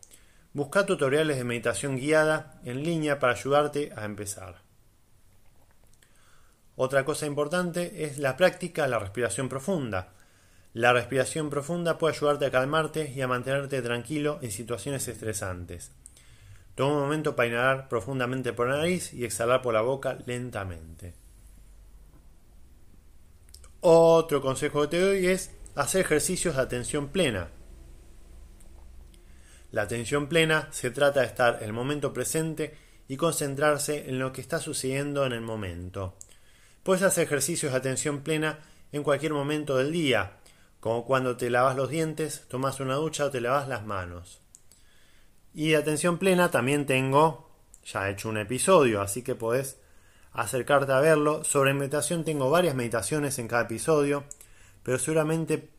Busca 0.54 0.87
tutoriales 0.87 1.37
de 1.37 1.44
meditación 1.44 1.97
guiada 1.97 2.59
en 2.64 2.82
línea 2.82 3.18
para 3.18 3.35
ayudarte 3.35 3.92
a 3.94 4.06
empezar. 4.06 4.62
Otra 6.76 7.04
cosa 7.04 7.26
importante 7.26 8.04
es 8.04 8.16
la 8.16 8.38
práctica 8.38 8.85
de 8.85 8.88
la 8.88 9.00
respiración 9.00 9.50
profunda. 9.50 10.14
La 10.75 10.93
respiración 10.93 11.50
profunda 11.50 11.99
puede 11.99 12.17
ayudarte 12.17 12.47
a 12.47 12.50
calmarte 12.50 13.12
y 13.14 13.21
a 13.21 13.29
mantenerte 13.29 13.83
tranquilo 13.83 14.38
en 14.41 14.50
situaciones 14.50 15.07
estresantes. 15.07 15.93
Toma 16.75 16.95
un 16.95 17.00
momento 17.02 17.37
para 17.37 17.49
inhalar 17.49 17.88
profundamente 17.88 18.55
por 18.55 18.69
la 18.69 18.79
nariz 18.79 19.12
y 19.12 19.25
exhalar 19.25 19.61
por 19.61 19.75
la 19.75 19.83
boca 19.83 20.17
lentamente. 20.25 21.14
Otro 23.81 24.41
consejo 24.41 24.83
que 24.83 24.88
te 24.88 25.00
doy 25.00 25.26
es 25.26 25.50
hacer 25.75 26.02
ejercicios 26.02 26.57
de 26.57 26.62
atención 26.62 27.09
plena. 27.09 27.49
La 29.73 29.83
atención 29.83 30.29
plena 30.29 30.69
se 30.71 30.91
trata 30.91 31.21
de 31.21 31.26
estar 31.26 31.59
en 31.61 31.64
el 31.64 31.73
momento 31.73 32.12
presente 32.12 32.75
y 33.09 33.17
concentrarse 33.17 34.09
en 34.09 34.19
lo 34.19 34.33
que 34.33 34.41
está 34.41 34.59
sucediendo 34.59 35.26
en 35.26 35.33
el 35.33 35.41
momento. 35.43 36.14
Puedes 36.83 37.02
hacer 37.02 37.25
ejercicios 37.25 37.73
de 37.73 37.79
atención 37.79 38.23
plena 38.23 38.61
en 38.93 39.02
cualquier 39.02 39.33
momento 39.33 39.76
del 39.76 39.93
día, 39.93 40.38
como 40.83 41.05
cuando 41.05 41.37
te 41.37 41.49
lavas 41.49 41.77
los 41.77 41.91
dientes, 41.91 42.45
tomas 42.49 42.81
una 42.81 42.97
ducha 42.97 43.27
o 43.27 43.31
te 43.31 43.41
lavas 43.41 43.69
las 43.69 43.87
manos. 43.87 44.41
Y 45.55 45.69
de 45.69 45.77
atención 45.77 46.19
plena 46.19 46.51
también 46.51 46.87
tengo, 46.87 47.49
ya 47.85 48.09
he 48.09 48.12
hecho 48.12 48.29
un 48.29 48.37
episodio, 48.37 49.01
así 49.01 49.23
que 49.23 49.37
podés 49.37 49.79
acercarte 50.33 50.91
a 50.91 50.99
verlo. 50.99 51.45
Sobre 51.45 51.73
meditación 51.73 52.25
tengo 52.25 52.51
varias 52.51 52.75
meditaciones 52.75 53.39
en 53.39 53.47
cada 53.47 53.62
episodio, 53.62 54.25
pero 54.83 54.99
seguramente 54.99 55.71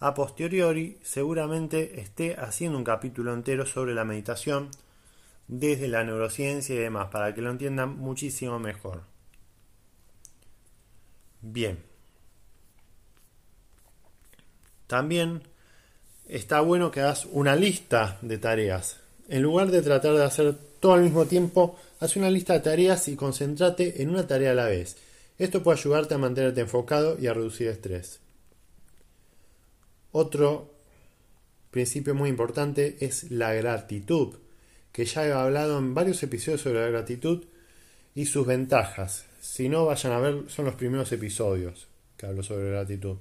a 0.00 0.12
posteriori 0.12 0.98
seguramente 1.02 1.98
esté 2.02 2.36
haciendo 2.38 2.76
un 2.76 2.84
capítulo 2.84 3.32
entero 3.32 3.64
sobre 3.64 3.94
la 3.94 4.04
meditación 4.04 4.68
desde 5.48 5.88
la 5.88 6.04
neurociencia 6.04 6.74
y 6.74 6.78
demás, 6.78 7.08
para 7.08 7.34
que 7.34 7.40
lo 7.40 7.50
entiendan 7.50 7.96
muchísimo 7.96 8.58
mejor. 8.58 9.04
Bien. 11.40 11.89
También 14.90 15.42
está 16.26 16.60
bueno 16.62 16.90
que 16.90 17.00
hagas 17.00 17.28
una 17.30 17.54
lista 17.54 18.18
de 18.22 18.38
tareas. 18.38 18.96
En 19.28 19.40
lugar 19.40 19.70
de 19.70 19.82
tratar 19.82 20.16
de 20.16 20.24
hacer 20.24 20.56
todo 20.80 20.94
al 20.94 21.02
mismo 21.02 21.26
tiempo, 21.26 21.78
haz 22.00 22.16
una 22.16 22.28
lista 22.28 22.54
de 22.54 22.58
tareas 22.58 23.06
y 23.06 23.14
concéntrate 23.14 24.02
en 24.02 24.10
una 24.10 24.26
tarea 24.26 24.50
a 24.50 24.54
la 24.54 24.64
vez. 24.64 24.96
Esto 25.38 25.62
puede 25.62 25.78
ayudarte 25.78 26.14
a 26.14 26.18
mantenerte 26.18 26.62
enfocado 26.62 27.16
y 27.20 27.28
a 27.28 27.34
reducir 27.34 27.68
estrés. 27.68 28.18
Otro 30.10 30.74
principio 31.70 32.16
muy 32.16 32.28
importante 32.28 32.96
es 32.98 33.30
la 33.30 33.54
gratitud, 33.54 34.34
que 34.90 35.04
ya 35.04 35.24
he 35.24 35.30
hablado 35.30 35.78
en 35.78 35.94
varios 35.94 36.20
episodios 36.24 36.62
sobre 36.62 36.80
la 36.80 36.88
gratitud 36.88 37.44
y 38.16 38.26
sus 38.26 38.44
ventajas. 38.44 39.24
Si 39.40 39.68
no, 39.68 39.86
vayan 39.86 40.14
a 40.14 40.18
ver, 40.18 40.44
son 40.48 40.64
los 40.64 40.74
primeros 40.74 41.12
episodios 41.12 41.86
que 42.16 42.26
hablo 42.26 42.42
sobre 42.42 42.70
gratitud. 42.70 43.18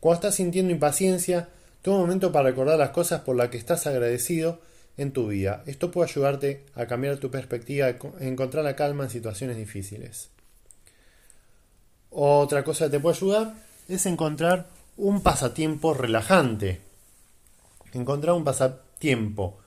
Cuando 0.00 0.14
estás 0.16 0.34
sintiendo 0.34 0.72
impaciencia, 0.72 1.48
toma 1.82 1.96
un 1.96 2.02
momento 2.02 2.32
para 2.32 2.48
recordar 2.48 2.78
las 2.78 2.90
cosas 2.90 3.20
por 3.20 3.36
las 3.36 3.50
que 3.50 3.58
estás 3.58 3.86
agradecido 3.86 4.60
en 4.96 5.12
tu 5.12 5.28
vida. 5.28 5.62
Esto 5.66 5.90
puede 5.90 6.10
ayudarte 6.10 6.64
a 6.74 6.86
cambiar 6.86 7.18
tu 7.18 7.30
perspectiva, 7.30 7.86
a 7.86 8.24
encontrar 8.24 8.64
la 8.64 8.76
calma 8.76 9.04
en 9.04 9.10
situaciones 9.10 9.56
difíciles. 9.56 10.30
Otra 12.10 12.64
cosa 12.64 12.86
que 12.86 12.92
te 12.92 13.00
puede 13.00 13.16
ayudar 13.16 13.54
es 13.88 14.06
encontrar 14.06 14.66
un 14.96 15.22
pasatiempo 15.22 15.94
relajante. 15.94 16.80
Encontrar 17.92 18.34
un 18.34 18.44
pasatiempo 18.44 19.58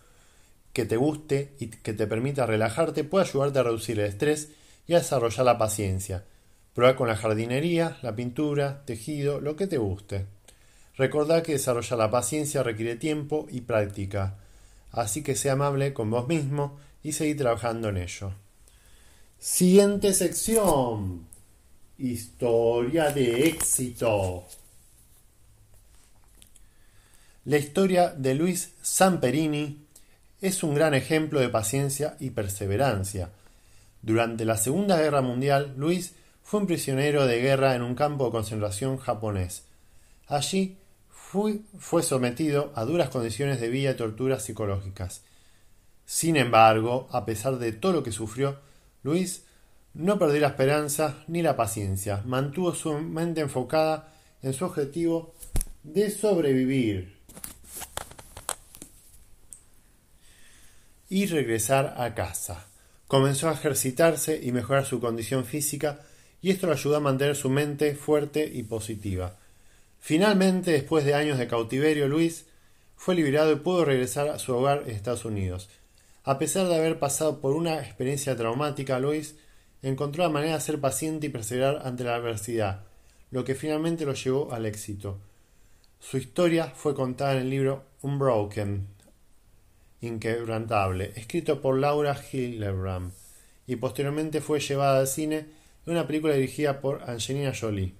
que 0.74 0.86
te 0.86 0.98
guste 0.98 1.54
y 1.60 1.68
que 1.68 1.94
te 1.94 2.08
permita 2.08 2.46
relajarte 2.46 3.04
puede 3.04 3.25
ayudarte 3.25 3.60
a 3.60 3.63
reducir 3.63 4.00
el 4.00 4.08
estrés 4.08 4.50
y 4.88 4.96
a 4.96 5.00
desarrollar 5.00 5.46
la 5.46 5.58
paciencia. 5.58 6.24
Prueba 6.74 6.96
con 6.96 7.08
la 7.08 7.15
jardinería, 7.15 7.98
la 8.01 8.15
pintura, 8.15 8.84
tejido, 8.86 9.39
lo 9.39 9.56
que 9.56 9.68
te 9.68 9.77
guste. 9.77 10.25
Recordá 10.96 11.44
que 11.44 11.53
desarrollar 11.53 12.00
la 12.00 12.12
paciencia 12.12 12.63
requiere 12.63 12.96
tiempo 12.96 13.48
y 13.50 13.62
práctica 13.62 14.38
así 14.94 15.24
que 15.24 15.36
sea 15.36 15.53
amable 15.53 15.94
con 15.94 16.10
vos 16.10 16.27
mismo 16.27 16.77
y 17.03 17.12
seguir 17.12 17.38
trabajando 17.38 17.89
en 17.89 17.98
ello. 17.98 18.34
Siguiente 19.38 20.13
sección. 20.13 21.27
Historia 21.98 23.12
de 23.12 23.48
éxito. 23.48 24.46
La 27.46 27.58
historia 27.58 28.10
de 28.10 28.36
Luis 28.36 28.74
Samperini 28.82 29.86
es 30.39 30.63
un 30.63 30.75
gran 30.75 30.94
ejemplo 30.94 31.39
de 31.39 31.50
paciencia 31.50 32.15
y 32.20 32.30
perseverancia. 32.30 33.32
Durante 34.01 34.46
la 34.46 34.58
Segunda 34.58 34.98
Guerra 34.98 35.22
Mundial, 35.22 35.74
Luis 35.77 36.13
fue 36.43 36.59
un 36.59 36.67
prisionero 36.67 37.25
de 37.25 37.41
guerra 37.41 37.75
en 37.75 37.81
un 37.81 37.95
campo 37.95 38.25
de 38.25 38.31
concentración 38.31 38.97
japonés. 38.97 39.63
Allí 40.27 40.77
fue 41.79 42.03
sometido 42.03 42.71
a 42.75 42.85
duras 42.85 43.09
condiciones 43.09 43.59
de 43.59 43.69
vida 43.69 43.91
y 43.91 43.95
torturas 43.95 44.43
psicológicas. 44.43 45.23
Sin 46.05 46.35
embargo, 46.35 47.07
a 47.12 47.25
pesar 47.25 47.57
de 47.57 47.71
todo 47.71 47.93
lo 47.93 48.03
que 48.03 48.12
sufrió, 48.12 48.59
Luis 49.01 49.45
no 49.93 50.19
perdió 50.19 50.41
la 50.41 50.50
esperanza 50.50 51.23
ni 51.27 51.41
la 51.41 51.55
paciencia, 51.55 52.21
mantuvo 52.25 52.75
su 52.75 52.93
mente 52.93 53.41
enfocada 53.41 54.13
en 54.43 54.53
su 54.53 54.65
objetivo 54.65 55.33
de 55.83 56.12
sobrevivir. 56.12 57.23
y 61.13 61.27
regresar 61.27 61.93
a 62.00 62.15
casa. 62.15 62.65
Comenzó 63.07 63.47
a 63.47 63.53
ejercitarse 63.53 64.39
y 64.41 64.51
mejorar 64.51 64.83
su 64.83 65.00
condición 65.00 65.45
física 65.45 66.00
y 66.43 66.51
esto 66.51 66.67
lo 66.67 66.73
ayudó 66.73 66.97
a 66.97 67.00
mantener 67.00 67.38
su 67.38 67.50
mente 67.50 67.95
fuerte 67.95 68.45
y 68.53 68.63
positiva. 68.63 69.38
Finalmente, 70.00 70.71
después 70.71 71.05
de 71.05 71.13
años 71.13 71.38
de 71.39 71.47
cautiverio, 71.47 72.09
Luis 72.09 72.45
fue 72.97 73.15
liberado 73.15 73.53
y 73.53 73.55
pudo 73.55 73.85
regresar 73.85 74.27
a 74.27 74.38
su 74.38 74.53
hogar 74.53 74.83
en 74.85 74.91
Estados 74.91 75.23
Unidos. 75.23 75.69
A 76.25 76.38
pesar 76.38 76.67
de 76.67 76.75
haber 76.75 77.00
pasado 77.00 77.39
por 77.39 77.55
una 77.55 77.79
experiencia 77.79 78.35
traumática, 78.35 79.00
Luis 79.00 79.38
encontró 79.81 80.23
la 80.23 80.29
manera 80.29 80.55
de 80.55 80.59
ser 80.59 80.81
paciente 80.81 81.27
y 81.27 81.29
perseverar 81.29 81.81
ante 81.85 82.03
la 82.03 82.15
adversidad, 82.15 82.83
lo 83.31 83.45
que 83.45 83.55
finalmente 83.55 84.05
lo 84.05 84.13
llevó 84.13 84.51
al 84.51 84.65
éxito. 84.65 85.19
Su 86.01 86.17
historia 86.17 86.73
fue 86.75 86.93
contada 86.93 87.35
en 87.35 87.39
el 87.39 87.50
libro 87.50 87.85
Unbroken, 88.01 88.85
Inquebrantable, 90.01 91.13
escrito 91.15 91.62
por 91.62 91.79
Laura 91.79 92.19
Hillebrand, 92.33 93.13
y 93.65 93.77
posteriormente 93.77 94.41
fue 94.41 94.59
llevada 94.59 95.00
al 95.00 95.07
cine 95.07 95.62
en 95.86 95.94
una 95.94 96.08
película 96.08 96.34
dirigida 96.34 96.80
por 96.82 97.04
Angelina 97.10 97.54
Jolie. 97.60 97.94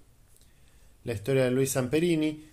La 1.04 1.14
historia 1.14 1.44
de 1.44 1.52
Luis 1.52 1.72
Samperini 1.72 2.46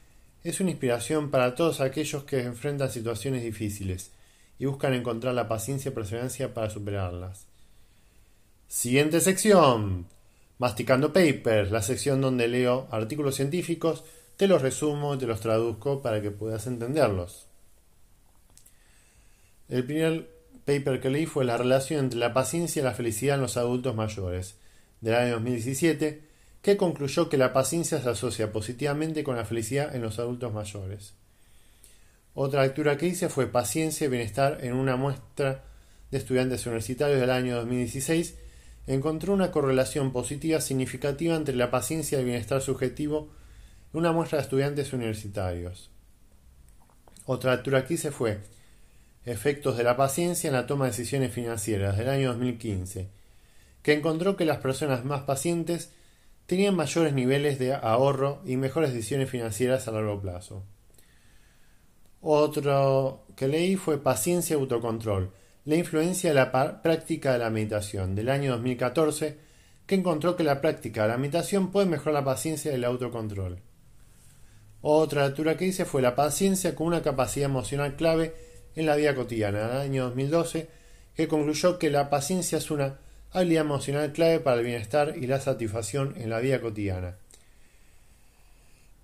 es 0.42 0.60
una 0.60 0.70
inspiración 0.70 1.30
para 1.30 1.54
todos 1.54 1.80
aquellos 1.80 2.24
que 2.24 2.42
enfrentan 2.42 2.90
situaciones 2.90 3.42
difíciles 3.42 4.12
y 4.58 4.66
buscan 4.66 4.94
encontrar 4.94 5.34
la 5.34 5.48
paciencia 5.48 5.90
y 5.90 5.94
perseverancia 5.94 6.52
para 6.52 6.70
superarlas. 6.70 7.46
Siguiente 8.68 9.20
sección. 9.20 10.06
Masticando 10.58 11.12
Papers, 11.12 11.70
la 11.70 11.80
sección 11.80 12.20
donde 12.20 12.46
leo 12.46 12.86
artículos 12.90 13.36
científicos, 13.36 14.04
te 14.36 14.46
los 14.46 14.60
resumo 14.60 15.14
y 15.14 15.18
te 15.18 15.26
los 15.26 15.40
traduzco 15.40 16.02
para 16.02 16.20
que 16.20 16.30
puedas 16.30 16.66
entenderlos. 16.66 17.46
El 19.68 19.84
primer 19.84 20.28
paper 20.64 21.00
que 21.00 21.10
leí 21.10 21.26
fue 21.26 21.44
la 21.44 21.56
relación 21.56 22.00
entre 22.00 22.18
la 22.18 22.34
paciencia 22.34 22.80
y 22.80 22.84
la 22.84 22.92
felicidad 22.92 23.36
en 23.36 23.42
los 23.42 23.56
adultos 23.56 23.94
mayores, 23.94 24.56
del 25.00 25.14
año 25.14 25.32
2017, 25.34 26.22
que 26.62 26.76
concluyó 26.76 27.28
que 27.28 27.38
la 27.38 27.52
paciencia 27.52 28.00
se 28.02 28.08
asocia 28.08 28.52
positivamente 28.52 29.24
con 29.24 29.36
la 29.36 29.44
felicidad 29.44 29.94
en 29.94 30.02
los 30.02 30.18
adultos 30.18 30.52
mayores. 30.52 31.14
Otra 32.34 32.62
lectura 32.62 32.96
que 32.96 33.06
hice 33.06 33.28
fue 33.28 33.46
Paciencia 33.46 34.06
y 34.06 34.10
Bienestar 34.10 34.58
en 34.62 34.74
una 34.74 34.96
muestra 34.96 35.64
de 36.10 36.18
estudiantes 36.18 36.66
universitarios 36.66 37.20
del 37.20 37.30
año 37.30 37.56
2016. 37.56 38.36
Encontró 38.86 39.32
una 39.32 39.50
correlación 39.50 40.12
positiva 40.12 40.60
significativa 40.60 41.36
entre 41.36 41.54
la 41.54 41.70
paciencia 41.70 42.16
y 42.16 42.20
el 42.20 42.26
bienestar 42.26 42.60
subjetivo 42.60 43.30
en 43.92 44.00
una 44.00 44.12
muestra 44.12 44.38
de 44.38 44.44
estudiantes 44.44 44.92
universitarios. 44.92 45.90
Otra 47.26 47.54
lectura 47.54 47.84
que 47.84 47.94
hice 47.94 48.10
fue 48.10 48.40
Efectos 49.26 49.76
de 49.76 49.84
la 49.84 49.98
paciencia 49.98 50.48
en 50.48 50.54
la 50.54 50.66
toma 50.66 50.86
de 50.86 50.92
decisiones 50.92 51.32
financieras 51.32 51.98
del 51.98 52.08
año 52.08 52.28
2015, 52.28 53.08
que 53.82 53.94
encontró 53.94 54.36
que 54.36 54.44
las 54.44 54.58
personas 54.58 55.04
más 55.04 55.22
pacientes 55.22 55.92
tenían 56.46 56.74
mayores 56.74 57.12
niveles 57.12 57.58
de 57.58 57.74
ahorro 57.74 58.42
y 58.44 58.56
mejores 58.56 58.92
decisiones 58.92 59.30
financieras 59.30 59.86
a 59.86 59.92
largo 59.92 60.20
plazo. 60.20 60.64
Otro 62.20 63.24
que 63.36 63.48
leí 63.48 63.76
fue 63.76 64.02
Paciencia 64.02 64.54
y 64.56 64.60
Autocontrol, 64.60 65.32
la 65.64 65.76
influencia 65.76 66.30
de 66.30 66.34
la 66.34 66.82
práctica 66.82 67.32
de 67.32 67.38
la 67.38 67.50
meditación, 67.50 68.14
del 68.14 68.28
año 68.28 68.52
2014, 68.52 69.38
que 69.86 69.94
encontró 69.94 70.36
que 70.36 70.44
la 70.44 70.60
práctica 70.60 71.02
de 71.02 71.08
la 71.08 71.18
meditación 71.18 71.70
puede 71.70 71.86
mejorar 71.86 72.14
la 72.14 72.24
paciencia 72.24 72.72
y 72.72 72.74
el 72.74 72.84
autocontrol. 72.84 73.60
Otra 74.82 75.26
lectura 75.26 75.56
que 75.56 75.66
hice 75.66 75.84
fue 75.84 76.00
La 76.00 76.14
paciencia 76.14 76.74
con 76.74 76.86
una 76.86 77.02
capacidad 77.02 77.46
emocional 77.46 77.96
clave 77.96 78.34
en 78.74 78.86
la 78.86 78.96
vida 78.96 79.14
cotidiana, 79.14 79.68
del 79.68 79.76
año 79.78 80.04
2012, 80.04 80.68
que 81.14 81.28
concluyó 81.28 81.78
que 81.78 81.90
la 81.90 82.08
paciencia 82.08 82.58
es 82.58 82.70
una 82.70 82.98
habilidad 83.32 83.64
emocional 83.64 84.12
clave 84.12 84.40
para 84.40 84.58
el 84.58 84.66
bienestar 84.66 85.14
y 85.16 85.26
la 85.26 85.40
satisfacción 85.40 86.14
en 86.16 86.30
la 86.30 86.40
vida 86.40 86.60
cotidiana. 86.60 87.16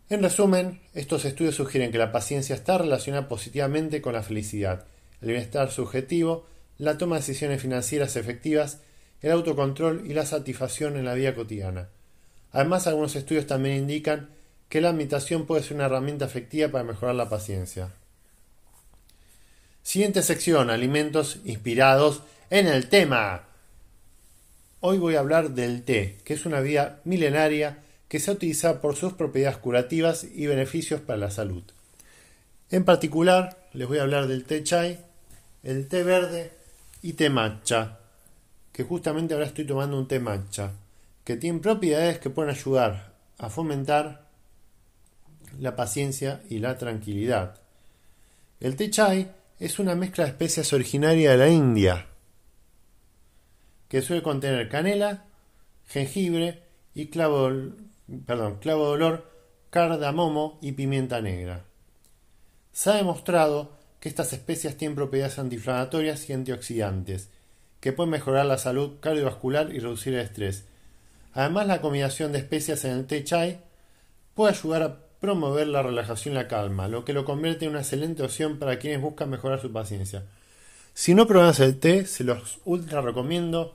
En 0.08 0.22
resumen, 0.22 0.80
estos 0.94 1.24
estudios 1.24 1.56
sugieren 1.56 1.90
que 1.90 1.98
la 1.98 2.12
paciencia 2.12 2.54
está 2.54 2.78
relacionada 2.78 3.28
positivamente 3.28 4.00
con 4.00 4.12
la 4.12 4.22
felicidad, 4.22 4.84
el 5.20 5.28
bienestar 5.28 5.70
subjetivo, 5.70 6.46
la 6.78 6.98
toma 6.98 7.16
de 7.16 7.22
decisiones 7.22 7.60
financieras 7.60 8.16
efectivas, 8.16 8.80
el 9.22 9.32
autocontrol 9.32 10.04
y 10.06 10.14
la 10.14 10.26
satisfacción 10.26 10.96
en 10.96 11.04
la 11.04 11.14
vida 11.14 11.34
cotidiana. 11.34 11.88
Además, 12.52 12.86
algunos 12.86 13.16
estudios 13.16 13.46
también 13.46 13.76
indican 13.76 14.30
que 14.68 14.80
la 14.80 14.92
meditación 14.92 15.46
puede 15.46 15.62
ser 15.62 15.74
una 15.74 15.86
herramienta 15.86 16.24
efectiva 16.24 16.70
para 16.70 16.84
mejorar 16.84 17.14
la 17.14 17.28
paciencia. 17.28 17.90
Siguiente 19.82 20.22
sección, 20.22 20.70
alimentos 20.70 21.38
inspirados 21.44 22.22
en 22.50 22.66
el 22.66 22.88
tema. 22.88 23.45
Hoy 24.88 24.98
voy 24.98 25.16
a 25.16 25.18
hablar 25.18 25.50
del 25.50 25.82
té, 25.82 26.16
que 26.22 26.34
es 26.34 26.46
una 26.46 26.60
vía 26.60 27.00
milenaria 27.02 27.78
que 28.06 28.20
se 28.20 28.30
utiliza 28.30 28.80
por 28.80 28.94
sus 28.94 29.14
propiedades 29.14 29.56
curativas 29.58 30.22
y 30.22 30.46
beneficios 30.46 31.00
para 31.00 31.18
la 31.18 31.32
salud. 31.32 31.64
En 32.70 32.84
particular, 32.84 33.66
les 33.72 33.88
voy 33.88 33.98
a 33.98 34.02
hablar 34.02 34.28
del 34.28 34.44
té 34.44 34.62
chai, 34.62 35.00
el 35.64 35.88
té 35.88 36.04
verde 36.04 36.52
y 37.02 37.14
té 37.14 37.30
matcha, 37.30 37.98
que 38.70 38.84
justamente 38.84 39.34
ahora 39.34 39.46
estoy 39.46 39.64
tomando 39.64 39.98
un 39.98 40.06
té 40.06 40.20
matcha, 40.20 40.70
que 41.24 41.34
tiene 41.36 41.58
propiedades 41.58 42.20
que 42.20 42.30
pueden 42.30 42.54
ayudar 42.54 43.12
a 43.38 43.50
fomentar 43.50 44.28
la 45.58 45.74
paciencia 45.74 46.42
y 46.48 46.60
la 46.60 46.78
tranquilidad. 46.78 47.58
El 48.60 48.76
té 48.76 48.88
chai 48.88 49.32
es 49.58 49.80
una 49.80 49.96
mezcla 49.96 50.22
de 50.22 50.30
especias 50.30 50.72
originaria 50.72 51.32
de 51.32 51.38
la 51.38 51.48
India, 51.48 52.06
que 53.88 54.02
suele 54.02 54.22
contener 54.22 54.68
canela, 54.68 55.24
jengibre 55.86 56.62
y 56.94 57.06
clavo, 57.06 57.50
perdón, 58.26 58.58
clavo 58.60 58.86
de 58.86 58.92
olor, 58.92 59.30
cardamomo 59.70 60.58
y 60.62 60.72
pimienta 60.72 61.20
negra. 61.20 61.64
Se 62.72 62.90
ha 62.90 62.94
demostrado 62.94 63.76
que 64.00 64.08
estas 64.08 64.32
especias 64.32 64.76
tienen 64.76 64.96
propiedades 64.96 65.38
antiinflamatorias 65.38 66.28
y 66.28 66.32
antioxidantes, 66.32 67.30
que 67.80 67.92
pueden 67.92 68.10
mejorar 68.10 68.46
la 68.46 68.58
salud 68.58 68.94
cardiovascular 69.00 69.72
y 69.74 69.78
reducir 69.78 70.14
el 70.14 70.20
estrés. 70.20 70.64
Además, 71.32 71.66
la 71.66 71.80
combinación 71.80 72.32
de 72.32 72.38
especias 72.38 72.84
en 72.84 72.92
el 72.92 73.06
té 73.06 73.22
chai 73.24 73.60
puede 74.34 74.54
ayudar 74.54 74.82
a 74.82 74.96
promover 75.20 75.66
la 75.68 75.82
relajación 75.82 76.34
y 76.34 76.36
la 76.36 76.48
calma, 76.48 76.88
lo 76.88 77.04
que 77.04 77.12
lo 77.12 77.24
convierte 77.24 77.64
en 77.64 77.72
una 77.72 77.80
excelente 77.80 78.22
opción 78.22 78.58
para 78.58 78.78
quienes 78.78 79.00
buscan 79.00 79.30
mejorar 79.30 79.60
su 79.60 79.72
paciencia. 79.72 80.24
Si 80.96 81.14
no 81.14 81.26
probas 81.26 81.60
el 81.60 81.78
té, 81.78 82.06
se 82.06 82.24
los 82.24 82.58
ultra 82.64 83.02
recomiendo. 83.02 83.74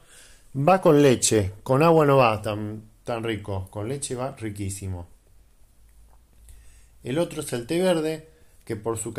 Va 0.56 0.82
con 0.82 1.04
leche, 1.04 1.52
con 1.62 1.84
agua 1.84 2.04
no 2.04 2.18
va 2.18 2.42
tan, 2.42 2.82
tan 3.04 3.24
rico, 3.24 3.68
con 3.70 3.88
leche 3.88 4.16
va 4.16 4.36
riquísimo. 4.36 5.08
El 7.04 7.20
otro 7.20 7.42
es 7.42 7.54
el 7.54 7.68
té 7.68 7.80
verde, 7.80 8.28
que 8.66 8.76
por 8.76 8.98
su, 8.98 9.14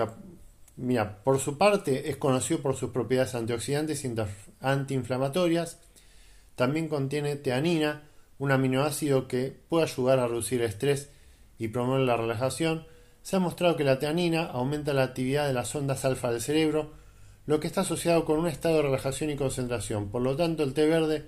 Mira, 0.77 1.23
por 1.23 1.38
su 1.38 1.57
parte 1.59 2.11
es 2.11 2.17
conocido 2.17 2.61
por 2.61 2.75
sus 2.75 2.91
propiedades 2.91 3.37
antioxidantes 3.37 4.05
y 4.05 4.12
antiinflamatorias. 4.61 5.79
También 6.57 6.88
contiene 6.88 7.37
teanina, 7.37 8.03
un 8.41 8.51
aminoácido 8.51 9.29
que 9.29 9.57
puede 9.69 9.85
ayudar 9.85 10.19
a 10.19 10.27
reducir 10.27 10.61
el 10.61 10.71
estrés 10.71 11.09
y 11.57 11.69
promover 11.69 12.01
la 12.01 12.17
relajación. 12.17 12.85
Se 13.23 13.37
ha 13.37 13.38
mostrado 13.38 13.77
que 13.77 13.85
la 13.85 14.01
teanina 14.01 14.47
aumenta 14.47 14.93
la 14.93 15.05
actividad 15.05 15.47
de 15.47 15.53
las 15.53 15.73
ondas 15.77 16.05
alfa 16.05 16.33
del 16.33 16.41
cerebro, 16.41 17.01
lo 17.46 17.61
que 17.61 17.66
está 17.66 17.81
asociado 17.81 18.24
con 18.24 18.38
un 18.38 18.46
estado 18.46 18.76
de 18.76 18.83
relajación 18.83 19.31
y 19.31 19.37
concentración. 19.37 20.09
Por 20.09 20.22
lo 20.22 20.37
tanto, 20.37 20.62
el 20.62 20.74
té 20.74 20.87
verde 20.87 21.24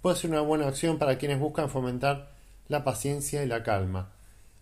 puede 0.00 0.16
ser 0.16 0.30
una 0.30 0.40
buena 0.40 0.68
opción 0.68 0.98
para 0.98 1.18
quienes 1.18 1.40
buscan 1.40 1.68
fomentar 1.68 2.30
la 2.68 2.84
paciencia 2.84 3.42
y 3.42 3.46
la 3.46 3.62
calma. 3.62 4.12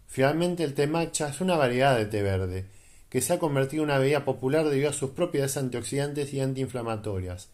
Finalmente, 0.06 0.64
el 0.64 0.74
té 0.74 0.86
matcha 0.86 1.28
es 1.28 1.40
una 1.40 1.56
variedad 1.56 1.96
de 1.96 2.06
té 2.06 2.22
verde, 2.22 2.66
que 3.10 3.20
se 3.20 3.34
ha 3.34 3.38
convertido 3.38 3.82
en 3.82 3.90
una 3.90 3.98
bebida 3.98 4.24
popular 4.24 4.68
debido 4.68 4.90
a 4.90 4.94
sus 4.94 5.10
propiedades 5.10 5.56
antioxidantes 5.56 6.32
y 6.32 6.40
antiinflamatorias. 6.40 7.50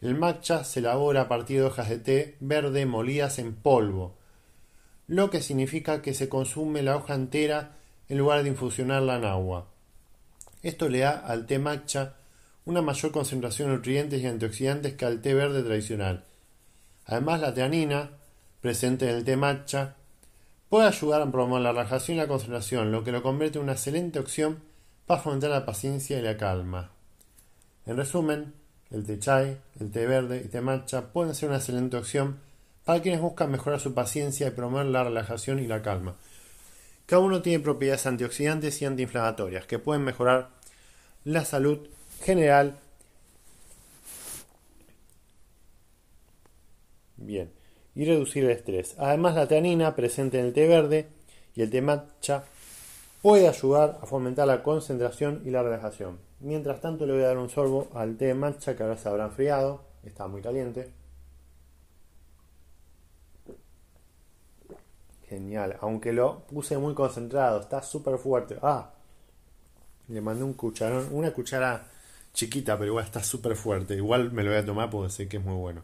El 0.00 0.14
matcha 0.16 0.64
se 0.64 0.80
elabora 0.80 1.22
a 1.22 1.28
partir 1.28 1.60
de 1.60 1.66
hojas 1.66 1.88
de 1.88 1.98
té 1.98 2.36
verde 2.40 2.86
molidas 2.86 3.38
en 3.38 3.54
polvo, 3.54 4.16
lo 5.06 5.30
que 5.30 5.42
significa 5.42 6.00
que 6.02 6.14
se 6.14 6.28
consume 6.28 6.82
la 6.82 6.96
hoja 6.96 7.14
entera 7.14 7.76
en 8.08 8.18
lugar 8.18 8.42
de 8.42 8.48
infusionarla 8.48 9.16
en 9.16 9.24
agua. 9.24 9.68
Esto 10.62 10.88
le 10.88 11.00
da 11.00 11.10
al 11.10 11.46
té 11.46 11.58
matcha 11.58 12.16
una 12.64 12.82
mayor 12.82 13.10
concentración 13.10 13.68
de 13.68 13.76
nutrientes 13.76 14.20
y 14.20 14.26
antioxidantes 14.26 14.94
que 14.94 15.04
al 15.04 15.20
té 15.20 15.34
verde 15.34 15.62
tradicional. 15.62 16.24
Además, 17.06 17.40
la 17.40 17.54
teanina, 17.54 18.10
presente 18.60 19.08
en 19.08 19.16
el 19.16 19.24
té 19.24 19.36
matcha, 19.36 19.96
puede 20.68 20.86
ayudar 20.86 21.22
a 21.22 21.30
promover 21.30 21.62
la 21.62 21.72
relajación 21.72 22.16
y 22.16 22.20
la 22.20 22.28
concentración, 22.28 22.92
lo 22.92 23.04
que 23.04 23.12
lo 23.12 23.22
convierte 23.22 23.58
en 23.58 23.64
una 23.64 23.72
excelente 23.72 24.18
opción 24.18 24.60
para 25.06 25.20
fomentar 25.20 25.50
la 25.50 25.66
paciencia 25.66 26.18
y 26.18 26.22
la 26.22 26.36
calma. 26.36 26.90
En 27.84 27.96
resumen, 27.96 28.54
el 28.90 29.04
té 29.04 29.18
chai, 29.18 29.58
el 29.80 29.90
té 29.90 30.06
verde 30.06 30.42
y 30.44 30.48
té 30.48 30.60
matcha 30.60 31.12
pueden 31.12 31.34
ser 31.34 31.48
una 31.48 31.58
excelente 31.58 31.96
opción 31.96 32.38
para 32.84 33.02
quienes 33.02 33.20
buscan 33.20 33.50
mejorar 33.50 33.80
su 33.80 33.94
paciencia 33.94 34.46
y 34.46 34.50
promover 34.50 34.86
la 34.86 35.04
relajación 35.04 35.58
y 35.58 35.66
la 35.66 35.82
calma. 35.82 36.14
Cada 37.06 37.20
uno 37.20 37.42
tiene 37.42 37.62
propiedades 37.62 38.06
antioxidantes 38.06 38.80
y 38.80 38.84
antiinflamatorias 38.84 39.66
que 39.66 39.78
pueden 39.78 40.04
mejorar 40.04 40.50
la 41.24 41.44
salud 41.44 41.88
general. 42.22 42.78
Bien. 47.16 47.50
Y 47.94 48.04
reducir 48.04 48.44
el 48.44 48.50
estrés. 48.50 48.94
Además, 48.98 49.34
la 49.34 49.46
teanina 49.46 49.94
presente 49.94 50.38
en 50.38 50.46
el 50.46 50.52
té 50.52 50.66
verde 50.66 51.08
y 51.54 51.62
el 51.62 51.70
té 51.70 51.82
matcha 51.82 52.44
puede 53.20 53.48
ayudar 53.48 53.98
a 54.02 54.06
fomentar 54.06 54.46
la 54.46 54.62
concentración 54.62 55.42
y 55.44 55.50
la 55.50 55.62
relajación. 55.62 56.18
Mientras 56.40 56.80
tanto, 56.80 57.06
le 57.06 57.12
voy 57.12 57.22
a 57.22 57.28
dar 57.28 57.38
un 57.38 57.50
sorbo 57.50 57.88
al 57.94 58.16
té 58.16 58.34
matcha 58.34 58.76
que 58.76 58.82
ahora 58.82 58.96
se 58.96 59.08
habrá 59.08 59.26
enfriado. 59.26 59.82
Está 60.04 60.26
muy 60.26 60.42
caliente. 60.42 60.90
Genial, 65.28 65.76
aunque 65.80 66.12
lo 66.12 66.40
puse 66.40 66.76
muy 66.76 66.94
concentrado, 66.94 67.60
está 67.60 67.82
súper 67.82 68.18
fuerte. 68.18 68.58
Ah, 68.60 68.90
le 70.08 70.20
mandé 70.20 70.44
un 70.44 70.52
cucharón, 70.52 71.08
una 71.10 71.32
cuchara 71.32 71.86
chiquita, 72.34 72.78
pero 72.78 72.90
igual 72.90 73.04
está 73.04 73.22
súper 73.22 73.56
fuerte. 73.56 73.94
Igual 73.94 74.32
me 74.32 74.42
lo 74.42 74.50
voy 74.50 74.58
a 74.58 74.64
tomar 74.64 74.90
porque 74.90 75.12
sé 75.12 75.28
que 75.28 75.38
es 75.38 75.44
muy 75.44 75.54
bueno. 75.54 75.82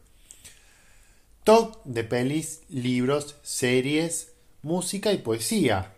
Top 1.45 1.83
de 1.85 2.05
pelis, 2.05 2.63
libros, 2.69 3.37
series, 3.43 4.33
música 4.63 5.13
y 5.13 5.19
poesía. 5.19 5.93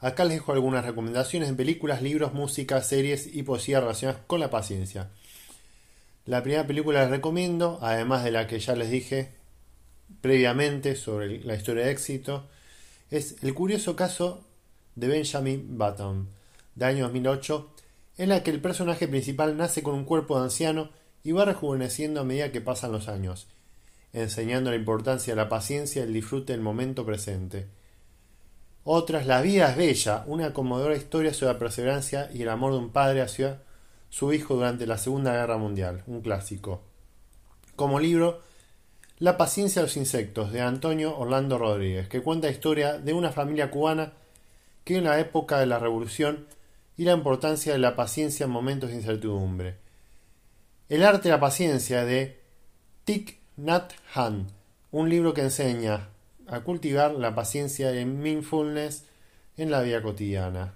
Acá 0.00 0.24
les 0.24 0.34
dejo 0.34 0.52
algunas 0.52 0.84
recomendaciones 0.84 1.48
de 1.48 1.54
películas, 1.54 2.02
libros, 2.02 2.32
música, 2.32 2.80
series 2.82 3.34
y 3.34 3.42
poesía 3.42 3.80
relacionadas 3.80 4.22
con 4.26 4.38
la 4.38 4.50
paciencia. 4.50 5.10
La 6.24 6.42
primera 6.42 6.66
película 6.66 7.02
les 7.02 7.10
recomiendo, 7.10 7.78
además 7.82 8.22
de 8.22 8.30
la 8.30 8.46
que 8.46 8.60
ya 8.60 8.76
les 8.76 8.90
dije 8.90 9.32
previamente 10.20 10.94
sobre 10.94 11.42
la 11.42 11.54
historia 11.54 11.86
de 11.86 11.92
éxito, 11.92 12.46
es 13.10 13.42
El 13.42 13.54
curioso 13.54 13.96
caso 13.96 14.44
de 14.94 15.08
Benjamin 15.08 15.78
Button, 15.78 16.28
de 16.74 16.84
año 16.84 17.04
2008, 17.04 17.72
en 18.18 18.28
la 18.28 18.42
que 18.42 18.50
el 18.50 18.60
personaje 18.60 19.08
principal 19.08 19.56
nace 19.56 19.82
con 19.82 19.94
un 19.94 20.04
cuerpo 20.04 20.36
de 20.36 20.44
anciano 20.44 20.90
y 21.22 21.32
va 21.32 21.44
rejuveneciendo 21.44 22.20
a 22.20 22.24
medida 22.24 22.52
que 22.52 22.60
pasan 22.60 22.92
los 22.92 23.08
años, 23.08 23.46
enseñando 24.12 24.70
la 24.70 24.76
importancia 24.76 25.32
de 25.32 25.40
la 25.40 25.48
paciencia 25.48 26.02
y 26.02 26.06
el 26.06 26.12
disfrute 26.12 26.52
del 26.52 26.60
momento 26.60 27.06
presente. 27.06 27.68
Otras, 28.84 29.26
La 29.26 29.40
vida 29.40 29.70
es 29.70 29.76
bella, 29.76 30.24
una 30.26 30.52
conmovedora 30.52 30.96
historia 30.96 31.32
sobre 31.32 31.52
la 31.52 31.58
perseverancia 31.58 32.30
y 32.32 32.42
el 32.42 32.48
amor 32.48 32.72
de 32.72 32.78
un 32.78 32.90
padre 32.90 33.20
hacia 33.20 33.62
su 34.08 34.32
hijo 34.32 34.54
durante 34.54 34.86
la 34.86 34.98
Segunda 34.98 35.32
Guerra 35.32 35.58
Mundial, 35.58 36.02
un 36.06 36.20
clásico. 36.22 36.82
Como 37.76 38.00
libro, 38.00 38.42
La 39.18 39.36
paciencia 39.36 39.82
de 39.82 39.88
los 39.88 39.96
insectos, 39.96 40.52
de 40.52 40.62
Antonio 40.62 41.16
Orlando 41.16 41.58
Rodríguez, 41.58 42.08
que 42.08 42.22
cuenta 42.22 42.46
la 42.46 42.52
historia 42.52 42.98
de 42.98 43.12
una 43.12 43.30
familia 43.30 43.70
cubana 43.70 44.12
que 44.84 44.96
en 44.96 45.04
la 45.04 45.20
época 45.20 45.58
de 45.58 45.66
la 45.66 45.78
Revolución 45.78 46.46
y 46.98 47.04
la 47.04 47.12
importancia 47.12 47.72
de 47.72 47.78
la 47.78 47.94
paciencia 47.94 48.44
en 48.44 48.50
momentos 48.50 48.90
de 48.90 48.96
incertidumbre. 48.96 49.76
El 50.88 51.04
arte 51.04 51.28
de 51.28 51.34
la 51.34 51.40
paciencia 51.40 52.04
de 52.04 52.40
Thich 53.04 53.38
Nhat 53.56 53.92
Hanh, 54.14 54.48
un 54.90 55.08
libro 55.08 55.32
que 55.32 55.42
enseña 55.42 56.08
a 56.48 56.60
cultivar 56.60 57.12
la 57.12 57.36
paciencia 57.36 57.98
y 57.98 58.04
mindfulness 58.04 59.04
en 59.56 59.70
la 59.70 59.80
vida 59.82 60.02
cotidiana. 60.02 60.74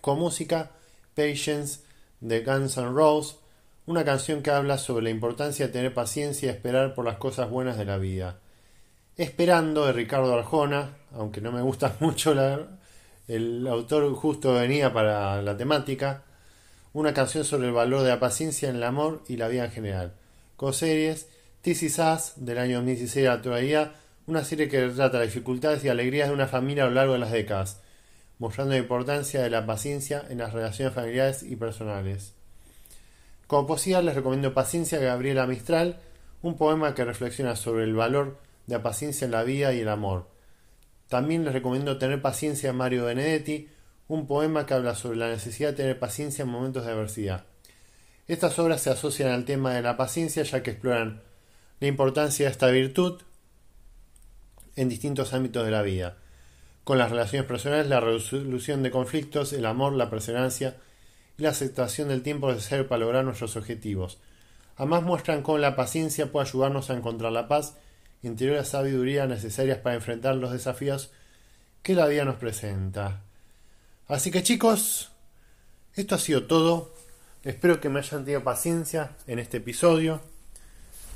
Con 0.00 0.20
música, 0.20 0.70
Patience 1.14 1.80
de 2.20 2.44
Guns 2.44 2.76
N' 2.76 2.92
Roses, 2.92 3.36
una 3.86 4.04
canción 4.04 4.42
que 4.42 4.52
habla 4.52 4.78
sobre 4.78 5.02
la 5.02 5.10
importancia 5.10 5.66
de 5.66 5.72
tener 5.72 5.92
paciencia 5.92 6.46
y 6.46 6.50
esperar 6.50 6.94
por 6.94 7.04
las 7.04 7.16
cosas 7.16 7.50
buenas 7.50 7.78
de 7.78 7.84
la 7.84 7.98
vida. 7.98 8.38
Esperando 9.16 9.86
de 9.86 9.92
Ricardo 9.92 10.32
Arjona, 10.34 10.98
aunque 11.12 11.40
no 11.40 11.50
me 11.50 11.62
gusta 11.62 11.96
mucho 12.00 12.32
la, 12.32 12.78
el 13.28 13.66
autor 13.66 14.10
justo 14.14 14.54
venía 14.54 14.92
para 14.92 15.42
la 15.42 15.56
temática, 15.56 16.22
una 16.94 17.12
canción 17.12 17.44
sobre 17.44 17.68
el 17.68 17.74
valor 17.74 18.02
de 18.02 18.08
la 18.08 18.18
paciencia 18.18 18.70
en 18.70 18.76
el 18.76 18.82
amor 18.82 19.22
y 19.28 19.36
la 19.36 19.48
vida 19.48 19.66
en 19.66 19.70
general. 19.70 20.14
Con 20.56 20.72
series, 20.72 21.28
This 21.60 21.82
Is 21.82 22.00
del 22.36 22.58
año 22.58 22.76
2016 22.76 23.28
a 23.28 23.92
una 24.26 24.44
serie 24.44 24.68
que 24.68 24.86
retrata 24.86 25.18
las 25.18 25.28
dificultades 25.28 25.84
y 25.84 25.88
alegrías 25.90 26.28
de 26.28 26.34
una 26.34 26.46
familia 26.46 26.84
a 26.84 26.86
lo 26.88 26.94
largo 26.94 27.12
de 27.12 27.18
las 27.18 27.30
décadas, 27.30 27.82
mostrando 28.38 28.72
la 28.72 28.78
importancia 28.78 29.42
de 29.42 29.50
la 29.50 29.66
paciencia 29.66 30.24
en 30.30 30.38
las 30.38 30.54
relaciones 30.54 30.94
familiares 30.94 31.42
y 31.42 31.56
personales. 31.56 32.32
Como 33.46 33.66
poesía 33.66 34.00
les 34.00 34.14
recomiendo 34.14 34.54
Paciencia 34.54 34.98
de 34.98 35.06
Gabriela 35.06 35.46
Mistral, 35.46 35.98
un 36.40 36.56
poema 36.56 36.94
que 36.94 37.04
reflexiona 37.04 37.56
sobre 37.56 37.84
el 37.84 37.94
valor 37.94 38.38
de 38.66 38.76
la 38.76 38.82
paciencia 38.82 39.26
en 39.26 39.32
la 39.32 39.42
vida 39.42 39.74
y 39.74 39.80
el 39.80 39.88
amor 39.88 40.37
también 41.08 41.44
les 41.44 41.52
recomiendo 41.52 41.98
Tener 41.98 42.22
paciencia 42.22 42.72
Mario 42.72 43.06
Benedetti, 43.06 43.68
un 44.08 44.26
poema 44.26 44.66
que 44.66 44.74
habla 44.74 44.94
sobre 44.94 45.18
la 45.18 45.28
necesidad 45.28 45.70
de 45.70 45.76
tener 45.76 45.98
paciencia 45.98 46.42
en 46.42 46.50
momentos 46.50 46.84
de 46.84 46.92
adversidad. 46.92 47.44
Estas 48.26 48.58
obras 48.58 48.82
se 48.82 48.90
asocian 48.90 49.30
al 49.30 49.44
tema 49.44 49.74
de 49.74 49.82
la 49.82 49.96
paciencia 49.96 50.42
ya 50.42 50.62
que 50.62 50.72
exploran 50.72 51.22
la 51.80 51.86
importancia 51.86 52.46
de 52.46 52.52
esta 52.52 52.68
virtud 52.68 53.22
en 54.76 54.88
distintos 54.88 55.32
ámbitos 55.32 55.64
de 55.64 55.70
la 55.70 55.82
vida, 55.82 56.18
con 56.84 56.98
las 56.98 57.10
relaciones 57.10 57.46
personales, 57.48 57.88
la 57.88 58.00
resolución 58.00 58.82
de 58.82 58.90
conflictos, 58.90 59.52
el 59.52 59.66
amor, 59.66 59.94
la 59.94 60.10
perseverancia 60.10 60.76
y 61.36 61.42
la 61.42 61.50
aceptación 61.50 62.08
del 62.08 62.22
tiempo 62.22 62.52
necesario 62.52 62.86
para 62.86 63.00
lograr 63.00 63.24
nuestros 63.24 63.56
objetivos. 63.56 64.18
Además 64.76 65.02
muestran 65.02 65.42
cómo 65.42 65.58
la 65.58 65.74
paciencia 65.74 66.30
puede 66.30 66.48
ayudarnos 66.48 66.90
a 66.90 66.94
encontrar 66.94 67.32
la 67.32 67.48
paz 67.48 67.76
interior 68.22 68.64
sabiduría 68.64 69.26
necesarias 69.26 69.78
para 69.78 69.96
enfrentar 69.96 70.34
los 70.36 70.52
desafíos 70.52 71.10
que 71.82 71.94
la 71.94 72.06
vida 72.06 72.24
nos 72.24 72.36
presenta. 72.36 73.22
Así 74.06 74.30
que 74.30 74.42
chicos, 74.42 75.10
esto 75.94 76.14
ha 76.14 76.18
sido 76.18 76.46
todo. 76.46 76.94
Espero 77.44 77.80
que 77.80 77.88
me 77.88 78.00
hayan 78.00 78.24
tenido 78.24 78.42
paciencia 78.42 79.16
en 79.26 79.38
este 79.38 79.58
episodio 79.58 80.20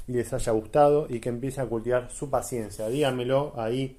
y 0.06 0.12
les 0.12 0.32
haya 0.32 0.52
gustado 0.52 1.06
y 1.08 1.20
que 1.20 1.28
empiecen 1.28 1.64
a 1.64 1.68
cultivar 1.68 2.10
su 2.10 2.30
paciencia. 2.30 2.88
Díganmelo 2.88 3.54
ahí 3.60 3.98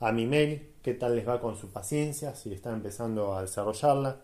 a 0.00 0.12
mi 0.12 0.26
mail 0.26 0.70
qué 0.82 0.94
tal 0.94 1.16
les 1.16 1.28
va 1.28 1.40
con 1.40 1.56
su 1.56 1.68
paciencia, 1.68 2.34
si 2.34 2.52
están 2.52 2.74
empezando 2.74 3.34
a 3.34 3.42
desarrollarla. 3.42 4.20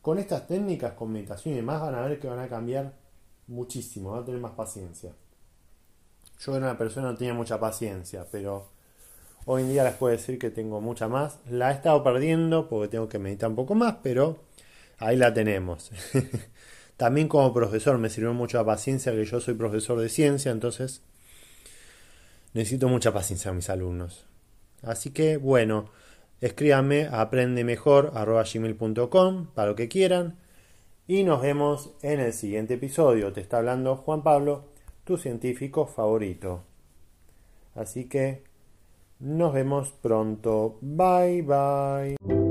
Con 0.00 0.18
estas 0.18 0.46
técnicas, 0.46 0.94
con 0.94 1.12
meditación 1.12 1.54
y 1.54 1.58
demás, 1.58 1.80
van 1.80 1.94
a 1.94 2.02
ver 2.02 2.18
que 2.18 2.26
van 2.26 2.40
a 2.40 2.48
cambiar 2.48 2.92
muchísimo, 3.46 4.10
van 4.10 4.22
a 4.22 4.24
tener 4.24 4.40
más 4.40 4.52
paciencia. 4.52 5.12
Yo 6.44 6.56
era 6.56 6.66
una 6.66 6.78
persona 6.78 7.06
que 7.06 7.12
no 7.12 7.18
tenía 7.18 7.34
mucha 7.34 7.60
paciencia, 7.60 8.26
pero 8.32 8.66
hoy 9.44 9.62
en 9.62 9.68
día 9.68 9.84
les 9.84 9.94
puedo 9.94 10.10
decir 10.10 10.40
que 10.40 10.50
tengo 10.50 10.80
mucha 10.80 11.06
más. 11.06 11.38
La 11.48 11.70
he 11.70 11.74
estado 11.74 12.02
perdiendo 12.02 12.68
porque 12.68 12.88
tengo 12.88 13.08
que 13.08 13.20
meditar 13.20 13.50
un 13.50 13.54
poco 13.54 13.76
más, 13.76 13.98
pero 14.02 14.40
ahí 14.98 15.16
la 15.16 15.32
tenemos. 15.32 15.92
También 16.96 17.28
como 17.28 17.54
profesor 17.54 17.96
me 17.98 18.10
sirvió 18.10 18.34
mucha 18.34 18.64
paciencia, 18.64 19.12
que 19.12 19.24
yo 19.24 19.40
soy 19.40 19.54
profesor 19.54 20.00
de 20.00 20.08
ciencia, 20.08 20.50
entonces 20.50 21.02
necesito 22.54 22.88
mucha 22.88 23.12
paciencia 23.12 23.52
a 23.52 23.54
mis 23.54 23.70
alumnos. 23.70 24.26
Así 24.82 25.10
que 25.10 25.36
bueno, 25.36 25.90
escríbanme 26.40 27.06
a 27.06 27.20
aprendemejor.com 27.20 29.46
para 29.54 29.68
lo 29.68 29.76
que 29.76 29.88
quieran. 29.88 30.40
Y 31.06 31.22
nos 31.22 31.40
vemos 31.40 31.90
en 32.02 32.18
el 32.18 32.32
siguiente 32.32 32.74
episodio. 32.74 33.32
Te 33.32 33.40
está 33.40 33.58
hablando 33.58 33.94
Juan 33.96 34.24
Pablo 34.24 34.71
tu 35.04 35.16
científico 35.16 35.86
favorito. 35.86 36.64
Así 37.74 38.08
que 38.08 38.44
nos 39.20 39.52
vemos 39.52 39.92
pronto. 39.92 40.78
Bye 40.80 41.42
bye. 41.42 42.41